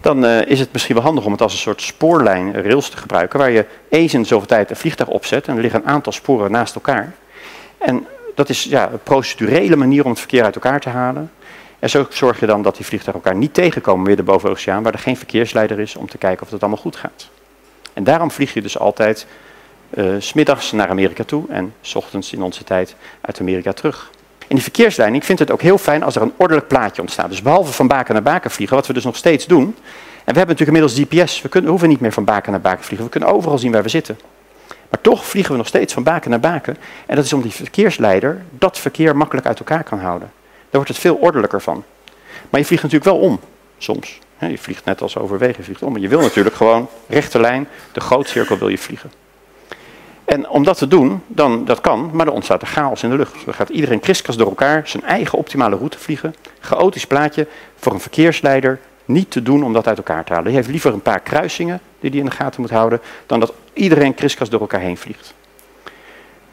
dan 0.00 0.24
uh, 0.24 0.46
is 0.46 0.60
het 0.60 0.72
misschien 0.72 0.94
wel 0.94 1.04
handig 1.04 1.24
om 1.24 1.32
het 1.32 1.42
als 1.42 1.52
een 1.52 1.58
soort 1.58 1.82
spoorlijn 1.82 2.62
rails 2.62 2.88
te 2.88 2.96
gebruiken, 2.96 3.38
waar 3.38 3.50
je 3.50 3.66
eens 3.88 4.14
in 4.14 4.26
zoveel 4.26 4.46
tijd 4.46 4.70
een 4.70 4.76
vliegtuig 4.76 5.10
opzet 5.10 5.46
en 5.46 5.56
er 5.56 5.62
liggen 5.62 5.80
een 5.80 5.88
aantal 5.88 6.12
sporen 6.12 6.50
naast 6.50 6.74
elkaar. 6.74 7.12
En 7.78 8.06
dat 8.34 8.48
is 8.48 8.64
ja, 8.64 8.90
een 8.92 9.02
procedurele 9.02 9.76
manier 9.76 10.04
om 10.04 10.10
het 10.10 10.18
verkeer 10.18 10.44
uit 10.44 10.54
elkaar 10.54 10.80
te 10.80 10.88
halen. 10.88 11.30
En 11.78 11.90
zo 11.90 12.06
zorg 12.10 12.40
je 12.40 12.46
dan 12.46 12.62
dat 12.62 12.76
die 12.76 12.86
vliegtuigen 12.86 13.24
elkaar 13.24 13.40
niet 13.40 13.54
tegenkomen 13.54 14.06
weer 14.06 14.24
boven 14.24 14.48
de 14.48 14.54
oceaan, 14.54 14.82
waar 14.82 14.92
er 14.92 14.98
geen 14.98 15.16
verkeersleider 15.16 15.80
is 15.80 15.96
om 15.96 16.08
te 16.08 16.18
kijken 16.18 16.42
of 16.42 16.50
het 16.50 16.60
allemaal 16.60 16.80
goed 16.80 16.96
gaat. 16.96 17.28
En 17.92 18.04
daarom 18.04 18.30
vlieg 18.30 18.54
je 18.54 18.62
dus 18.62 18.78
altijd 18.78 19.26
uh, 19.94 20.14
smiddags 20.18 20.72
naar 20.72 20.88
Amerika 20.88 21.24
toe 21.24 21.44
en 21.48 21.74
s 21.80 21.94
ochtends 21.94 22.32
in 22.32 22.42
onze 22.42 22.64
tijd 22.64 22.96
uit 23.20 23.40
Amerika 23.40 23.72
terug. 23.72 24.10
En 24.48 24.54
die 24.54 24.62
verkeersleiding 24.62 25.24
vindt 25.24 25.40
het 25.40 25.50
ook 25.50 25.62
heel 25.62 25.78
fijn 25.78 26.02
als 26.02 26.16
er 26.16 26.22
een 26.22 26.32
ordelijk 26.36 26.68
plaatje 26.68 27.02
ontstaat. 27.02 27.28
Dus 27.28 27.42
behalve 27.42 27.72
van 27.72 27.86
baken 27.86 28.14
naar 28.14 28.22
baken 28.22 28.50
vliegen, 28.50 28.76
wat 28.76 28.86
we 28.86 28.92
dus 28.92 29.04
nog 29.04 29.16
steeds 29.16 29.46
doen. 29.46 29.62
En 29.62 30.34
we 30.34 30.38
hebben 30.38 30.56
natuurlijk 30.56 30.88
inmiddels 30.88 31.24
GPS, 31.24 31.42
we, 31.42 31.48
kunnen, 31.48 31.70
hoeven 31.70 31.88
niet 31.88 32.00
meer 32.00 32.12
van 32.12 32.24
baken 32.24 32.50
naar 32.50 32.60
baken 32.60 32.84
vliegen. 32.84 33.04
We 33.04 33.12
kunnen 33.12 33.28
overal 33.28 33.58
zien 33.58 33.72
waar 33.72 33.82
we 33.82 33.88
zitten. 33.88 34.18
Maar 34.66 35.00
toch 35.00 35.24
vliegen 35.24 35.52
we 35.52 35.58
nog 35.58 35.66
steeds 35.66 35.92
van 35.92 36.02
baken 36.02 36.30
naar 36.30 36.40
baken. 36.40 36.76
En 37.06 37.16
dat 37.16 37.24
is 37.24 37.32
om 37.32 37.42
die 37.42 37.52
verkeersleider 37.52 38.42
dat 38.50 38.78
verkeer 38.78 39.16
makkelijk 39.16 39.46
uit 39.46 39.58
elkaar 39.58 39.84
kan 39.84 39.98
houden. 39.98 40.30
Daar 40.40 40.66
wordt 40.70 40.88
het 40.88 40.98
veel 40.98 41.14
ordelijker 41.14 41.60
van. 41.60 41.84
Maar 42.50 42.60
je 42.60 42.66
vliegt 42.66 42.82
natuurlijk 42.82 43.10
wel 43.10 43.20
om, 43.20 43.40
soms. 43.78 44.18
Je 44.38 44.58
vliegt 44.58 44.84
net 44.84 45.02
als 45.02 45.16
overwegen, 45.16 45.56
je 45.56 45.64
vliegt 45.64 45.82
om. 45.82 45.92
Maar 45.92 46.00
je 46.00 46.08
wil 46.08 46.20
natuurlijk 46.20 46.56
gewoon 46.56 46.88
rechte 47.08 47.40
lijn, 47.40 47.68
de 47.92 48.00
grootcirkel 48.00 48.58
wil 48.58 48.68
je 48.68 48.78
vliegen. 48.78 49.10
En 50.28 50.48
om 50.48 50.64
dat 50.64 50.78
te 50.78 50.88
doen, 50.88 51.22
dan, 51.26 51.64
dat 51.64 51.80
kan, 51.80 52.10
maar 52.12 52.24
dan 52.24 52.34
ontstaat 52.34 52.62
er 52.62 52.68
chaos 52.68 53.02
in 53.02 53.10
de 53.10 53.16
lucht. 53.16 53.44
Dan 53.44 53.54
gaat 53.54 53.68
iedereen 53.68 54.00
kriskras 54.00 54.36
door 54.36 54.48
elkaar 54.48 54.88
zijn 54.88 55.04
eigen 55.04 55.38
optimale 55.38 55.76
route 55.76 55.98
vliegen. 55.98 56.34
Chaotisch 56.60 57.06
plaatje 57.06 57.46
voor 57.76 57.92
een 57.92 58.00
verkeersleider 58.00 58.80
niet 59.04 59.30
te 59.30 59.42
doen 59.42 59.64
om 59.64 59.72
dat 59.72 59.86
uit 59.86 59.96
elkaar 59.96 60.24
te 60.24 60.32
halen. 60.32 60.46
Hij 60.46 60.56
heeft 60.56 60.68
liever 60.68 60.92
een 60.92 61.02
paar 61.02 61.20
kruisingen 61.20 61.80
die 62.00 62.10
hij 62.10 62.18
in 62.18 62.24
de 62.24 62.30
gaten 62.30 62.60
moet 62.60 62.70
houden, 62.70 63.00
dan 63.26 63.40
dat 63.40 63.52
iedereen 63.72 64.14
kriskras 64.14 64.48
door 64.48 64.60
elkaar 64.60 64.80
heen 64.80 64.96
vliegt. 64.96 65.34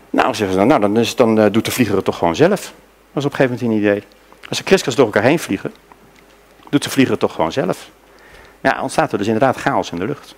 Nou, 0.09 0.35
zeggen 0.35 0.59
ze, 0.59 0.63
nou 0.63 0.81
dan, 0.81 1.05
dan 1.15 1.39
uh, 1.39 1.51
doet 1.51 1.65
de 1.65 1.71
vlieger 1.71 1.95
het 1.95 2.05
toch 2.05 2.17
gewoon 2.17 2.35
zelf. 2.35 2.61
Dat 2.61 2.73
was 3.11 3.25
op 3.25 3.31
een 3.31 3.37
gegeven 3.37 3.57
moment 3.65 3.83
een 3.83 3.89
idee. 3.89 4.03
Als 4.49 4.57
ze 4.57 4.63
kriskras 4.63 4.95
door 4.95 5.05
elkaar 5.05 5.23
heen 5.23 5.39
vliegen, 5.39 5.73
doet 6.69 6.83
de 6.83 6.89
vlieger 6.89 7.11
het 7.11 7.21
toch 7.21 7.33
gewoon 7.33 7.51
zelf. 7.51 7.89
Ja, 8.61 8.81
ontstaat 8.81 9.11
er 9.11 9.17
dus 9.17 9.27
inderdaad 9.27 9.55
chaos 9.55 9.91
in 9.91 9.97
de 9.97 10.05
lucht. 10.05 10.35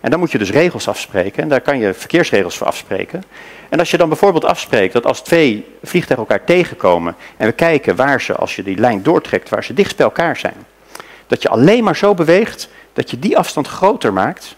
En 0.00 0.10
dan 0.10 0.18
moet 0.18 0.30
je 0.30 0.38
dus 0.38 0.50
regels 0.50 0.88
afspreken. 0.88 1.42
En 1.42 1.48
daar 1.48 1.60
kan 1.60 1.78
je 1.78 1.94
verkeersregels 1.94 2.56
voor 2.56 2.66
afspreken. 2.66 3.22
En 3.68 3.78
als 3.78 3.90
je 3.90 3.96
dan 3.96 4.08
bijvoorbeeld 4.08 4.44
afspreekt 4.44 4.92
dat 4.92 5.06
als 5.06 5.20
twee 5.20 5.66
vliegtuigen 5.82 6.28
elkaar 6.28 6.46
tegenkomen. 6.46 7.16
en 7.36 7.46
we 7.46 7.52
kijken 7.52 7.96
waar 7.96 8.20
ze, 8.20 8.34
als 8.34 8.56
je 8.56 8.62
die 8.62 8.78
lijn 8.78 9.02
doortrekt, 9.02 9.48
waar 9.48 9.64
ze 9.64 9.74
dicht 9.74 9.96
bij 9.96 10.06
elkaar 10.06 10.36
zijn. 10.36 10.66
dat 11.26 11.42
je 11.42 11.48
alleen 11.48 11.84
maar 11.84 11.96
zo 11.96 12.14
beweegt 12.14 12.68
dat 12.92 13.10
je 13.10 13.18
die 13.18 13.38
afstand 13.38 13.68
groter 13.68 14.12
maakt. 14.12 14.54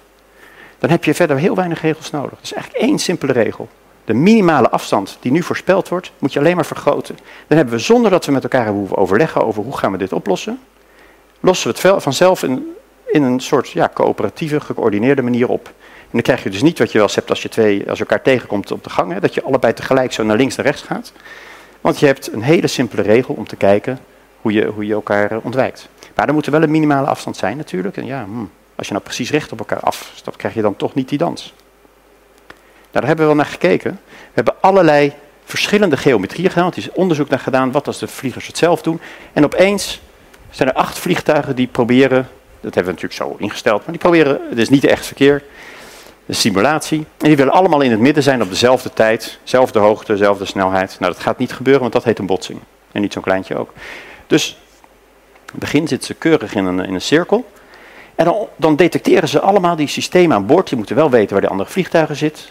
dan 0.79 0.91
heb 0.91 1.05
je 1.05 1.15
verder 1.15 1.39
heel 1.39 1.55
weinig 1.55 1.83
regels 1.83 2.11
nodig. 2.11 2.31
Dat 2.31 2.43
is 2.43 2.53
eigenlijk 2.53 2.85
één 2.85 2.99
simpele 2.99 3.33
regel. 3.33 3.69
De 4.05 4.15
minimale 4.15 4.71
afstand 4.71 5.17
die 5.21 5.33
nu 5.33 5.43
voorspeld 5.43 5.89
wordt, 5.89 6.13
moet 6.19 6.33
je 6.33 6.39
alleen 6.39 6.57
maar 6.57 6.67
vergroten. 6.67 7.19
Dan 7.47 7.57
hebben 7.57 7.75
we 7.75 7.81
zonder 7.81 8.11
dat 8.11 8.27
we 8.27 8.33
met 8.33 8.43
elkaar 8.43 8.69
hoeven 8.69 8.97
overleggen 8.97 9.45
over 9.45 9.63
hoe 9.63 9.77
gaan 9.77 9.93
we 9.93 9.99
dit 9.99 10.13
oplossen. 10.13 10.61
lossen 11.41 11.75
we 11.75 11.89
het 11.89 12.03
vanzelf 12.03 12.43
in 12.43 12.75
in 13.13 13.23
een 13.23 13.41
soort 13.41 13.71
ja, 13.71 13.91
coöperatieve, 13.95 14.61
gecoördineerde 14.61 15.23
manier 15.23 15.49
op. 15.49 15.67
En 15.67 16.19
dan 16.19 16.23
krijg 16.23 16.43
je 16.43 16.51
dus 16.51 16.63
niet 16.63 16.79
wat 16.79 16.93
je 16.93 16.99
wel 16.99 17.07
eens 17.07 17.17
hebt 17.17 17.31
als 17.31 17.43
je, 17.43 17.49
twee, 17.49 17.91
als 17.91 18.01
elkaar 18.01 18.23
tegenkomt 18.23 18.71
op 18.71 18.85
de 18.85 18.91
gang, 18.91 19.13
hè, 19.13 19.21
dat 19.21 19.35
je 19.35 19.43
allebei 19.43 19.73
tegelijk 19.73 20.13
zo 20.13 20.23
naar 20.23 20.37
links 20.37 20.57
en 20.57 20.65
rechts 20.65 20.83
gaat. 20.83 21.13
Want 21.81 21.99
je 21.99 22.07
hebt 22.07 22.33
een 22.33 22.43
hele 22.43 22.67
simpele 22.67 23.03
regel 23.03 23.35
om 23.35 23.47
te 23.47 23.57
kijken 23.57 23.99
hoe 24.41 24.53
je, 24.53 24.67
hoe 24.67 24.87
je 24.87 24.93
elkaar 24.93 25.31
eh, 25.31 25.39
ontwijkt. 25.43 25.89
Maar 26.15 26.29
er 26.29 26.35
moet 26.35 26.47
wel 26.47 26.63
een 26.63 26.71
minimale 26.71 27.07
afstand 27.07 27.37
zijn 27.37 27.57
natuurlijk. 27.57 27.97
En 27.97 28.07
ja, 28.07 28.25
hmm, 28.25 28.51
als 28.75 28.87
je 28.87 28.93
nou 28.93 29.05
precies 29.05 29.31
recht 29.31 29.53
op 29.53 29.59
elkaar 29.59 29.81
afstapt, 29.81 30.37
krijg 30.37 30.55
je 30.55 30.63
dan 30.63 30.77
toch 30.77 30.95
niet 30.95 31.09
die 31.09 31.19
dans. 31.19 31.55
Nou, 32.47 32.55
daar 32.91 33.07
hebben 33.07 33.29
we 33.29 33.35
wel 33.35 33.43
naar 33.43 33.53
gekeken. 33.53 34.01
We 34.07 34.33
hebben 34.33 34.55
allerlei 34.61 35.13
verschillende 35.45 35.97
geometrieën 35.97 36.51
gedaan. 36.51 36.71
Er 36.71 36.79
is 36.79 36.93
onderzoek 36.93 37.29
naar 37.29 37.39
gedaan 37.39 37.73
wat 37.73 37.87
als 37.87 37.99
de 37.99 38.09
vliegers 38.09 38.47
het 38.47 38.59
zelf 38.59 38.83
doen. 38.83 39.01
En 39.33 39.45
opeens 39.45 40.01
zijn 40.51 40.69
er 40.69 40.75
acht 40.75 40.99
vliegtuigen 40.99 41.57
die 41.57 41.67
proberen 41.67 42.29
dat 42.63 42.75
hebben 42.75 42.95
we 42.95 43.01
natuurlijk 43.01 43.37
zo 43.39 43.45
ingesteld. 43.45 43.79
Maar 43.79 43.91
die 43.91 43.99
proberen, 43.99 44.41
het 44.49 44.59
is 44.59 44.69
niet 44.69 44.85
echt 44.85 45.07
verkeer, 45.07 45.43
de 46.27 46.33
simulatie. 46.33 46.99
En 46.99 47.29
die 47.29 47.37
willen 47.37 47.53
allemaal 47.53 47.81
in 47.81 47.91
het 47.91 48.01
midden 48.01 48.23
zijn 48.23 48.43
op 48.43 48.49
dezelfde 48.49 48.93
tijd, 48.93 49.39
dezelfde 49.43 49.79
hoogte, 49.79 50.13
dezelfde 50.13 50.45
snelheid. 50.45 50.97
Nou, 50.99 51.13
dat 51.13 51.23
gaat 51.23 51.39
niet 51.39 51.53
gebeuren, 51.53 51.83
want 51.83 51.93
dat 51.93 52.05
heet 52.05 52.19
een 52.19 52.27
botsing. 52.27 52.59
En 52.93 53.01
niet 53.01 53.13
zo'n 53.13 53.23
kleintje 53.23 53.57
ook. 53.57 53.73
Dus 54.27 54.57
in 55.35 55.43
het 55.45 55.59
begin 55.59 55.89
zitten 55.89 56.07
ze 56.07 56.15
keurig 56.15 56.55
in 56.55 56.65
een, 56.65 56.81
in 56.85 56.95
een 56.95 57.01
cirkel. 57.01 57.51
En 58.15 58.25
dan, 58.25 58.49
dan, 58.57 58.77
detecteren 58.77 59.29
ze 59.29 59.41
allemaal 59.41 59.77
die 59.77 59.87
systemen 59.87 60.37
aan 60.37 60.47
boord. 60.47 60.69
Die 60.69 60.77
moeten 60.77 60.97
wel 60.97 61.11
weten 61.11 61.33
waar 61.33 61.41
de 61.41 61.49
andere 61.49 61.71
vliegtuigen 61.71 62.17
zitten. 62.17 62.45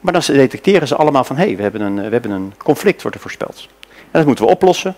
Maar 0.00 0.12
dan 0.12 0.22
detecteren 0.26 0.88
ze 0.88 0.96
allemaal 0.96 1.24
van, 1.24 1.36
hé, 1.36 1.44
hey, 1.44 1.56
we, 1.56 1.62
hebben 1.62 1.80
een, 1.80 1.96
we 1.96 2.08
hebben 2.10 2.30
een 2.30 2.54
conflict, 2.58 3.02
wordt 3.02 3.16
er 3.16 3.22
voorspeld. 3.22 3.68
En 3.90 3.98
dat 4.10 4.26
moeten 4.26 4.44
we 4.44 4.50
oplossen. 4.50 4.96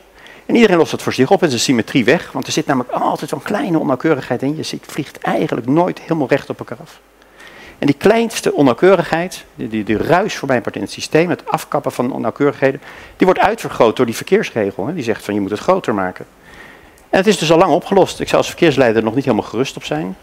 En 0.51 0.57
iedereen 0.57 0.79
lost 0.79 0.93
het 0.93 1.03
voor 1.03 1.13
zich 1.13 1.31
op 1.31 1.43
en 1.43 1.49
zijn 1.49 1.61
symmetrie 1.61 2.05
weg, 2.05 2.33
want 2.33 2.47
er 2.47 2.53
zit 2.53 2.67
namelijk 2.67 2.93
altijd 2.93 3.31
zo'n 3.31 3.43
kleine 3.43 3.79
onnauwkeurigheid 3.79 4.43
in. 4.43 4.57
Je 4.57 4.63
ziet, 4.63 4.85
vliegt 4.87 5.19
eigenlijk 5.19 5.67
nooit 5.67 6.01
helemaal 6.01 6.29
recht 6.29 6.51
op 6.51 6.59
elkaar 6.59 6.79
af. 6.81 7.01
En 7.79 7.87
die 7.87 7.97
kleinste 7.97 8.53
onnauwkeurigheid, 8.53 9.45
die, 9.55 9.85
die, 9.85 9.97
ruis 9.97 10.37
voor 10.37 10.49
mijn 10.49 10.63
part 10.63 10.77
in 10.77 10.83
het 10.83 10.91
systeem, 10.91 11.31
het 11.31 11.47
afkappen 11.47 11.93
van 11.93 12.13
onnauwkeurigheden, 12.13 12.81
die 13.17 13.27
wordt 13.27 13.41
uitvergroot 13.41 13.97
door 13.97 14.07
die 14.07 14.15
verkeersregel. 14.15 14.87
Hè. 14.87 14.95
Die 14.95 15.03
zegt 15.03 15.25
van 15.25 15.35
je 15.35 15.41
moet 15.41 15.51
het 15.51 15.61
groter 15.61 15.95
maken. 15.95 16.27
En 17.11 17.19
het 17.19 17.27
is 17.27 17.39
dus 17.39 17.53
al 17.53 17.59
lang 17.59 17.73
opgelost. 17.73 18.21
Ik 18.21 18.27
zou 18.27 18.39
als 18.39 18.51
verkeersleider 18.51 19.03
nog 19.03 19.15
niet 19.15 19.25
helemaal 19.25 19.49
gerust 19.49 19.77
op 19.77 19.85
zijn. 19.85 20.17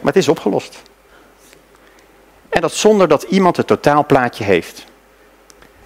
Maar 0.00 0.12
het 0.12 0.16
is 0.16 0.28
opgelost. 0.28 0.82
En 2.48 2.60
dat 2.60 2.72
zonder 2.72 3.08
dat 3.08 3.22
iemand 3.22 3.56
het 3.56 3.66
totaalplaatje 3.66 4.44
heeft. 4.44 4.84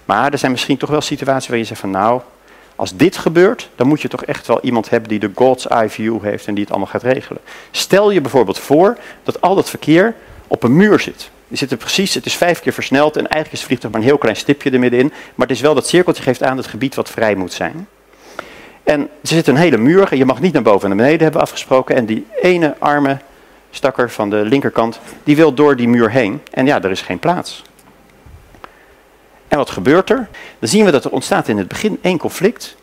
Maar 0.05 0.33
er 0.33 0.39
zijn 0.39 0.53
misschien 0.53 0.77
toch 0.77 0.91
wel 0.91 1.01
situaties 1.01 1.49
waar 1.49 1.59
je 1.59 1.65
zegt 1.65 1.81
van 1.81 1.91
nou, 1.91 2.21
als 2.77 2.97
dit 2.97 3.17
gebeurt, 3.17 3.69
dan 3.77 3.87
moet 3.87 4.01
je 4.03 4.09
toch 4.09 4.25
echt 4.25 4.47
wel 4.47 4.61
iemand 4.63 4.91
hebben 4.91 5.09
die 5.09 5.19
de 5.19 5.31
God's 5.35 5.67
eye 5.69 5.89
view 5.89 6.23
heeft 6.23 6.47
en 6.47 6.55
die 6.55 6.63
het 6.63 6.73
allemaal 6.73 6.91
gaat 6.91 7.03
regelen. 7.03 7.41
Stel 7.71 8.11
je 8.11 8.21
bijvoorbeeld 8.21 8.59
voor 8.59 8.99
dat 9.23 9.41
al 9.41 9.55
dat 9.55 9.71
verkeer 9.71 10.15
op 10.47 10.63
een 10.63 10.77
muur 10.77 11.01
zit. 11.01 11.31
Die 11.49 11.59
zit 11.59 11.71
er 11.71 11.77
precies, 11.77 12.15
het 12.15 12.27
is 12.27 12.35
vijf 12.35 12.61
keer 12.61 12.73
versneld 12.73 13.17
en 13.17 13.27
eigenlijk 13.27 13.53
is 13.53 13.59
het 13.59 13.67
vliegtuig 13.67 13.93
maar 13.93 14.03
een 14.03 14.09
heel 14.09 14.19
klein 14.19 14.37
stipje 14.37 14.71
er 14.71 14.79
middenin. 14.79 15.13
Maar 15.35 15.47
het 15.47 15.57
is 15.57 15.63
wel 15.63 15.75
dat 15.75 15.89
cirkeltje 15.89 16.23
geeft 16.23 16.43
aan 16.43 16.57
het 16.57 16.67
gebied 16.67 16.95
wat 16.95 17.11
vrij 17.11 17.35
moet 17.35 17.53
zijn. 17.53 17.89
En 18.83 19.01
er 19.01 19.09
zit 19.29 19.47
een 19.47 19.57
hele 19.57 19.77
muur 19.77 20.13
en 20.13 20.19
je 20.19 20.25
mag 20.25 20.41
niet 20.41 20.53
naar 20.53 20.63
boven 20.63 20.83
en 20.83 20.89
naar 20.89 21.05
beneden 21.05 21.23
hebben 21.23 21.41
afgesproken. 21.41 21.97
En 21.97 22.07
die 22.07 22.27
ene 22.41 22.75
arme 22.79 23.19
stakker 23.71 24.11
van 24.11 24.31
de 24.31 24.37
linkerkant, 24.37 25.01
die 25.25 25.37
wil 25.37 25.55
door 25.55 25.77
die 25.77 25.89
muur 25.89 26.11
heen. 26.11 26.41
En 26.51 26.67
ja, 26.67 26.83
er 26.83 26.91
is 26.91 27.03
geen 27.03 27.19
plaats. 27.19 27.63
En 29.55 29.61
wat 29.61 29.71
gebeurt 29.71 30.11
er? 30.11 30.29
Dan 30.59 30.69
zien 30.69 30.85
we 30.85 30.91
dat 30.91 31.05
er 31.05 31.11
ontstaat 31.11 31.49
in 31.49 31.59
het 31.59 31.69
begin 31.69 31.99
één 32.03 32.19
conflict. 32.19 32.77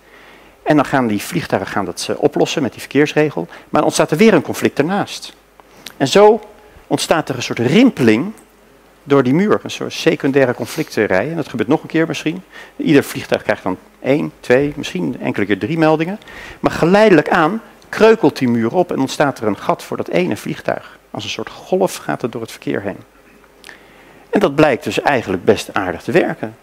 En 0.64 0.76
dan 0.76 0.86
gaan 0.86 1.08
die 1.08 1.22
vliegtuigen 1.22 1.72
gaan 1.72 1.86
dat 1.86 2.08
eh, 2.10 2.16
oplossen 2.20 2.62
met 2.62 2.72
die 2.72 2.80
verkeersregel. 2.80 3.48
Maar 3.50 3.68
dan 3.70 3.84
ontstaat 3.84 4.12
er 4.12 4.18
weer 4.18 4.34
een 4.34 4.42
conflict 4.42 4.80
ernaast. 4.80 5.34
En 5.98 6.08
zo 6.08 6.40
ontstaat 6.88 7.30
er 7.30 7.36
een 7.36 7.44
soort 7.44 7.60
rimpeling 7.60 8.34
door 9.04 9.24
die 9.24 9.34
muur. 9.34 9.60
Een 9.64 9.72
soort 9.72 9.94
secundaire 9.94 10.54
conflictenrij. 10.54 11.30
En 11.30 11.36
dat 11.36 11.50
gebeurt 11.50 11.70
nog 11.70 11.82
een 11.82 11.88
keer 11.88 12.08
misschien. 12.08 12.44
Ieder 12.76 13.04
vliegtuig 13.04 13.42
krijgt 13.44 13.64
dan 13.64 13.78
één, 14.00 14.32
twee, 14.40 14.74
misschien 14.76 15.22
enkele 15.22 15.46
keer 15.46 15.60
drie 15.60 15.78
meldingen. 15.78 16.20
Maar 16.60 16.72
geleidelijk 16.72 17.30
aan 17.30 17.62
kreukelt 17.90 18.38
die 18.38 18.50
muur 18.50 18.74
op 18.74 18.92
en 18.92 19.00
ontstaat 19.00 19.40
er 19.40 19.48
een 19.48 19.58
gat 19.58 19.84
voor 19.84 19.98
dat 19.98 20.08
ene 20.08 20.38
vliegtuig. 20.38 21.00
Als 21.10 21.24
een 21.24 21.30
soort 21.30 21.50
golf 21.50 21.96
gaat 21.96 22.22
het 22.22 22.32
door 22.32 22.42
het 22.42 22.52
verkeer 22.52 22.82
heen. 22.82 23.00
En 24.32 24.40
dat 24.40 24.56
blijkt 24.56 24.84
dus 24.84 25.02
eigenlijk 25.02 25.46
best 25.46 25.74
aardig 25.74 26.02
te 26.02 26.12
werken. 26.12 26.56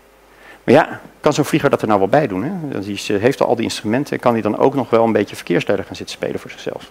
Maar 0.65 0.75
ja, 0.75 1.01
kan 1.21 1.33
zo'n 1.33 1.45
vlieger 1.45 1.71
dat 1.71 1.83
er 1.83 1.89
nou 1.89 1.99
wel 1.99 2.09
bij 2.09 2.27
doen? 2.27 2.43
Hè? 2.43 2.81
Die 2.81 3.01
heeft 3.19 3.43
al 3.43 3.55
die 3.55 3.65
instrumenten 3.65 4.13
en 4.15 4.21
kan 4.21 4.33
hij 4.33 4.43
dan 4.43 4.59
ook 4.59 4.75
nog 4.75 4.91
wel 4.91 5.05
een 5.05 5.13
beetje 5.13 5.37
verkeersleider 5.37 5.87
gaan 5.87 5.97
zitten 5.97 6.17
spelen 6.17 6.41
voor 6.41 6.51
zichzelf. 6.51 6.91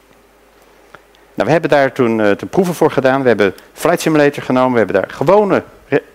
Nou, 1.34 1.50
we 1.50 1.52
hebben 1.52 1.70
daar 1.70 1.92
toen 1.92 2.20
uh, 2.20 2.32
proeven 2.50 2.74
voor 2.74 2.92
gedaan. 2.92 3.22
We 3.22 3.28
hebben 3.28 3.54
Flight 3.74 4.02
Simulator 4.02 4.44
genomen. 4.44 4.72
We 4.72 4.78
hebben 4.78 4.96
daar 4.96 5.10
gewone 5.10 5.64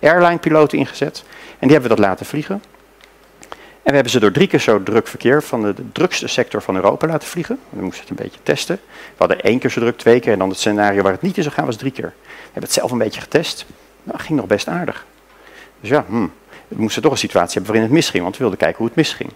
airline 0.01 0.37
piloten 0.37 0.77
ingezet. 0.77 1.23
En 1.59 1.67
die 1.67 1.71
hebben 1.71 1.89
we 1.89 1.95
dat 1.95 2.05
laten 2.05 2.25
vliegen. 2.25 2.61
En 3.83 3.89
we 3.89 3.93
hebben 3.93 4.11
ze 4.11 4.19
door 4.19 4.31
drie 4.31 4.47
keer 4.47 4.59
zo 4.59 4.83
druk 4.83 5.07
verkeer 5.07 5.43
van 5.43 5.61
de, 5.61 5.73
drukste 5.91 6.27
sector 6.27 6.61
van 6.61 6.75
Europa 6.75 7.07
laten 7.07 7.27
vliegen. 7.27 7.59
We 7.69 7.81
moesten 7.81 8.01
het 8.01 8.09
een 8.09 8.25
beetje 8.25 8.39
testen. 8.43 8.79
We 8.85 9.15
hadden 9.17 9.41
één 9.41 9.59
keer 9.59 9.69
zo 9.69 9.79
druk, 9.79 9.97
twee 9.97 10.19
keer. 10.19 10.33
En 10.33 10.39
dan 10.39 10.49
het 10.49 10.57
scenario 10.57 11.01
waar 11.01 11.11
het 11.11 11.21
niet 11.21 11.37
in 11.37 11.43
zou 11.43 11.55
gaan 11.55 11.65
was 11.65 11.75
drie 11.75 11.91
keer. 11.91 12.13
We 12.25 12.43
hebben 12.43 12.63
het 12.63 12.73
zelf 12.73 12.91
een 12.91 12.97
beetje 12.97 13.21
getest. 13.21 13.65
Nou, 14.03 14.19
ging 14.19 14.39
nog 14.39 14.47
best 14.47 14.67
aardig. 14.67 15.05
Dus 15.79 15.89
ja, 15.89 16.05
hmm, 16.07 16.31
we 16.67 16.81
moesten 16.81 17.01
toch 17.01 17.11
een 17.11 17.17
situatie 17.17 17.53
hebben 17.53 17.71
waarin 17.71 17.89
het 17.89 17.97
misging, 17.97 18.23
want 18.23 18.35
we 18.35 18.41
wilden 18.41 18.59
kijken 18.59 18.77
hoe 18.77 18.87
het 18.87 18.95
misging. 18.95 19.29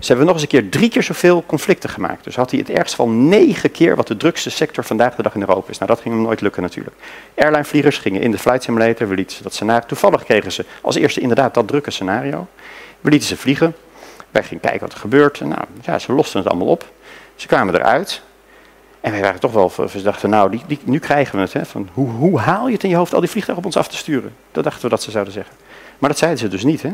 Dus 0.00 0.08
hebben 0.08 0.26
we 0.26 0.32
nog 0.32 0.42
eens 0.42 0.52
een 0.52 0.60
keer 0.60 0.70
drie 0.70 0.90
keer 0.90 1.02
zoveel 1.02 1.44
conflicten 1.46 1.90
gemaakt. 1.90 2.24
Dus 2.24 2.36
had 2.36 2.50
hij 2.50 2.60
het 2.60 2.70
ergst 2.70 2.94
van 2.94 3.28
negen 3.28 3.70
keer 3.70 3.96
wat 3.96 4.06
de 4.06 4.16
drukste 4.16 4.50
sector 4.50 4.84
vandaag 4.84 5.14
de 5.14 5.22
dag 5.22 5.34
in 5.34 5.40
Europa 5.40 5.70
is. 5.70 5.78
Nou, 5.78 5.90
dat 5.90 6.00
ging 6.00 6.14
hem 6.14 6.22
nooit 6.22 6.40
lukken 6.40 6.62
natuurlijk. 6.62 6.96
Airlinevliegers 7.36 7.98
gingen 7.98 8.20
in 8.20 8.30
de 8.30 8.38
flight 8.38 8.62
simulator, 8.62 9.08
we 9.08 9.14
lieten 9.14 9.36
ze 9.36 9.42
dat 9.42 9.54
scenario. 9.54 9.86
Toevallig 9.86 10.24
kregen 10.24 10.52
ze 10.52 10.64
als 10.80 10.96
eerste 10.96 11.20
inderdaad 11.20 11.54
dat 11.54 11.68
drukke 11.68 11.90
scenario. 11.90 12.46
We 13.00 13.10
lieten 13.10 13.28
ze 13.28 13.36
vliegen. 13.36 13.76
Wij 14.30 14.42
gingen 14.42 14.60
kijken 14.60 14.80
wat 14.80 14.92
er 14.92 14.98
gebeurt. 14.98 15.40
Nou, 15.40 15.64
ja, 15.82 15.98
ze 15.98 16.12
losten 16.12 16.40
het 16.40 16.48
allemaal 16.48 16.68
op. 16.68 16.90
Ze 17.34 17.46
kwamen 17.46 17.74
eruit. 17.74 18.22
En 19.00 19.12
wij 19.12 19.20
waren 19.20 19.40
toch 19.40 19.52
wel, 19.52 19.72
we 19.76 20.02
dachten, 20.02 20.30
nou, 20.30 20.50
die, 20.50 20.62
die, 20.66 20.78
nu 20.84 20.98
krijgen 20.98 21.36
we 21.36 21.40
het. 21.40 21.52
Hè, 21.52 21.66
van 21.66 21.88
hoe, 21.92 22.08
hoe 22.10 22.38
haal 22.38 22.66
je 22.66 22.72
het 22.72 22.82
in 22.82 22.90
je 22.90 22.96
hoofd 22.96 23.14
al 23.14 23.20
die 23.20 23.30
vliegtuigen 23.30 23.66
op 23.66 23.74
ons 23.74 23.84
af 23.84 23.90
te 23.90 23.96
sturen? 23.96 24.34
Dat 24.52 24.64
dachten 24.64 24.82
we 24.82 24.88
dat 24.88 25.02
ze 25.02 25.10
zouden 25.10 25.32
zeggen. 25.32 25.54
Maar 25.98 26.10
dat 26.10 26.18
zeiden 26.18 26.40
ze 26.40 26.48
dus 26.48 26.64
niet. 26.64 26.82
Hè. 26.82 26.90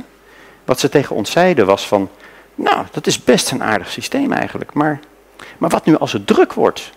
Wat 0.64 0.80
ze 0.80 0.88
tegen 0.88 1.16
ons 1.16 1.30
zeiden 1.30 1.66
was 1.66 1.86
van, 1.86 2.10
nou, 2.54 2.86
dat 2.90 3.06
is 3.06 3.24
best 3.24 3.50
een 3.50 3.62
aardig 3.62 3.90
systeem 3.90 4.32
eigenlijk. 4.32 4.72
Maar, 4.72 5.00
maar 5.58 5.70
wat 5.70 5.86
nu 5.86 5.96
als 5.96 6.12
het 6.12 6.26
druk 6.26 6.52
wordt? 6.52 6.90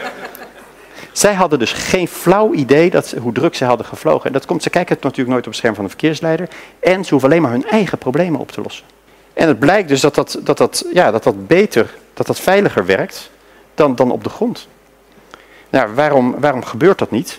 zij 1.12 1.34
hadden 1.34 1.58
dus 1.58 1.72
geen 1.72 2.08
flauw 2.08 2.52
idee 2.52 2.90
dat, 2.90 3.14
hoe 3.20 3.32
druk 3.32 3.54
ze 3.54 3.64
hadden 3.64 3.86
gevlogen. 3.86 4.26
En 4.26 4.32
dat 4.32 4.46
komt, 4.46 4.62
ze 4.62 4.70
kijken 4.70 4.94
het 4.94 5.02
natuurlijk 5.02 5.30
nooit 5.30 5.46
op 5.46 5.50
het 5.50 5.60
scherm 5.60 5.74
van 5.74 5.84
een 5.84 5.90
verkeersleider. 5.90 6.48
En 6.80 7.04
ze 7.04 7.10
hoeven 7.10 7.28
alleen 7.30 7.42
maar 7.42 7.50
hun 7.50 7.68
eigen 7.68 7.98
problemen 7.98 8.40
op 8.40 8.50
te 8.50 8.60
lossen. 8.60 8.84
En 9.32 9.48
het 9.48 9.58
blijkt 9.58 9.88
dus 9.88 10.00
dat 10.00 10.14
dat, 10.14 10.38
dat, 10.42 10.58
dat, 10.58 10.84
ja, 10.92 11.10
dat, 11.10 11.22
dat 11.22 11.46
beter, 11.46 11.94
dat 12.14 12.26
dat 12.26 12.40
veiliger 12.40 12.86
werkt 12.86 13.30
dan, 13.76 13.94
dan 13.94 14.10
op 14.10 14.24
de 14.24 14.30
grond. 14.30 14.68
Nou, 15.70 15.94
waarom, 15.94 16.34
waarom 16.40 16.64
gebeurt 16.64 16.98
dat 16.98 17.10
niet? 17.10 17.38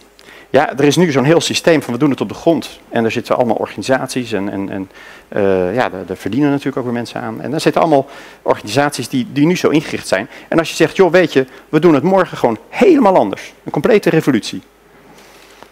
Ja, 0.50 0.78
er 0.78 0.84
is 0.84 0.96
nu 0.96 1.12
zo'n 1.12 1.24
heel 1.24 1.42
systeem 1.42 1.82
van 1.82 1.94
we 1.94 2.00
doen 2.00 2.10
het 2.10 2.22
op 2.22 2.30
de 2.30 2.36
grond. 2.36 2.80
En 2.90 3.06
er 3.06 3.12
zitten 3.12 3.36
allemaal 3.36 3.56
organisaties 3.56 4.32
en, 4.32 4.50
en, 4.50 4.70
en 4.70 4.90
uh, 5.36 5.76
ja, 5.76 5.90
daar 5.90 6.18
verdienen 6.18 6.50
natuurlijk 6.50 6.78
ook 6.78 6.84
weer 6.84 6.94
mensen 6.94 7.22
aan. 7.22 7.42
En 7.42 7.52
daar 7.52 7.62
zitten 7.62 7.82
allemaal 7.82 8.08
organisaties 8.42 9.10
die, 9.10 9.28
die 9.32 9.46
nu 9.46 9.56
zo 9.56 9.70
ingericht 9.70 10.08
zijn. 10.08 10.30
En 10.48 10.60
als 10.60 10.70
je 10.70 10.76
zegt, 10.76 10.96
joh 10.96 11.12
weet 11.12 11.34
je, 11.34 11.46
we 11.70 11.80
doen 11.80 11.94
het 11.94 12.04
morgen 12.04 12.38
gewoon 12.38 12.58
helemaal 12.70 13.16
anders. 13.16 13.54
Een 13.64 13.72
complete 13.72 14.10
revolutie. 14.10 14.62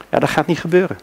Ja, 0.10 0.20
dat 0.20 0.30
gaat 0.30 0.48
niet 0.48 0.60
gebeuren. 0.60 0.98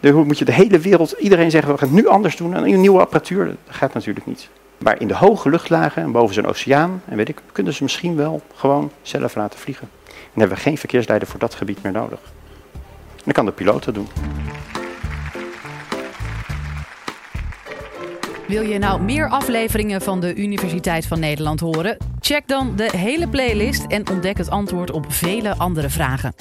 Dan 0.00 0.26
moet 0.26 0.38
je 0.38 0.44
de 0.44 0.52
hele 0.52 0.78
wereld, 0.78 1.14
iedereen 1.18 1.50
zeggen, 1.50 1.72
we 1.72 1.78
gaan 1.78 1.88
het 1.88 1.96
nu 1.96 2.06
anders 2.06 2.36
doen. 2.36 2.54
Een 2.54 2.80
nieuwe 2.80 3.00
apparatuur, 3.00 3.44
dat 3.46 3.56
gaat 3.66 3.94
natuurlijk 3.94 4.26
niet. 4.26 4.48
Maar 4.78 5.00
in 5.00 5.08
de 5.08 5.14
hoge 5.14 5.50
luchtlagen 5.50 6.02
en 6.02 6.12
boven 6.12 6.34
zo'n 6.34 6.46
oceaan, 6.46 7.02
en 7.04 7.16
weet 7.16 7.28
ik, 7.28 7.40
kunnen 7.52 7.72
ze 7.72 7.82
misschien 7.82 8.16
wel 8.16 8.42
gewoon 8.54 8.90
zelf 9.02 9.34
laten 9.34 9.58
vliegen. 9.58 9.88
En 10.06 10.40
hebben 10.40 10.56
we 10.56 10.62
geen 10.62 10.78
verkeersleider 10.78 11.28
voor 11.28 11.40
dat 11.40 11.54
gebied 11.54 11.82
meer 11.82 11.92
nodig. 11.92 12.20
En 12.72 13.22
dan 13.24 13.32
kan 13.32 13.44
de 13.44 13.52
piloot 13.52 13.84
dat 13.84 13.94
doen. 13.94 14.08
Wil 18.48 18.62
je 18.62 18.78
nou 18.78 19.02
meer 19.02 19.28
afleveringen 19.28 20.00
van 20.00 20.20
de 20.20 20.34
Universiteit 20.34 21.06
van 21.06 21.20
Nederland 21.20 21.60
horen? 21.60 21.96
Check 22.20 22.48
dan 22.48 22.76
de 22.76 22.90
hele 22.96 23.28
playlist 23.28 23.86
en 23.86 24.10
ontdek 24.10 24.38
het 24.38 24.50
antwoord 24.50 24.90
op 24.90 25.12
vele 25.12 25.56
andere 25.56 25.90
vragen. 25.90 26.34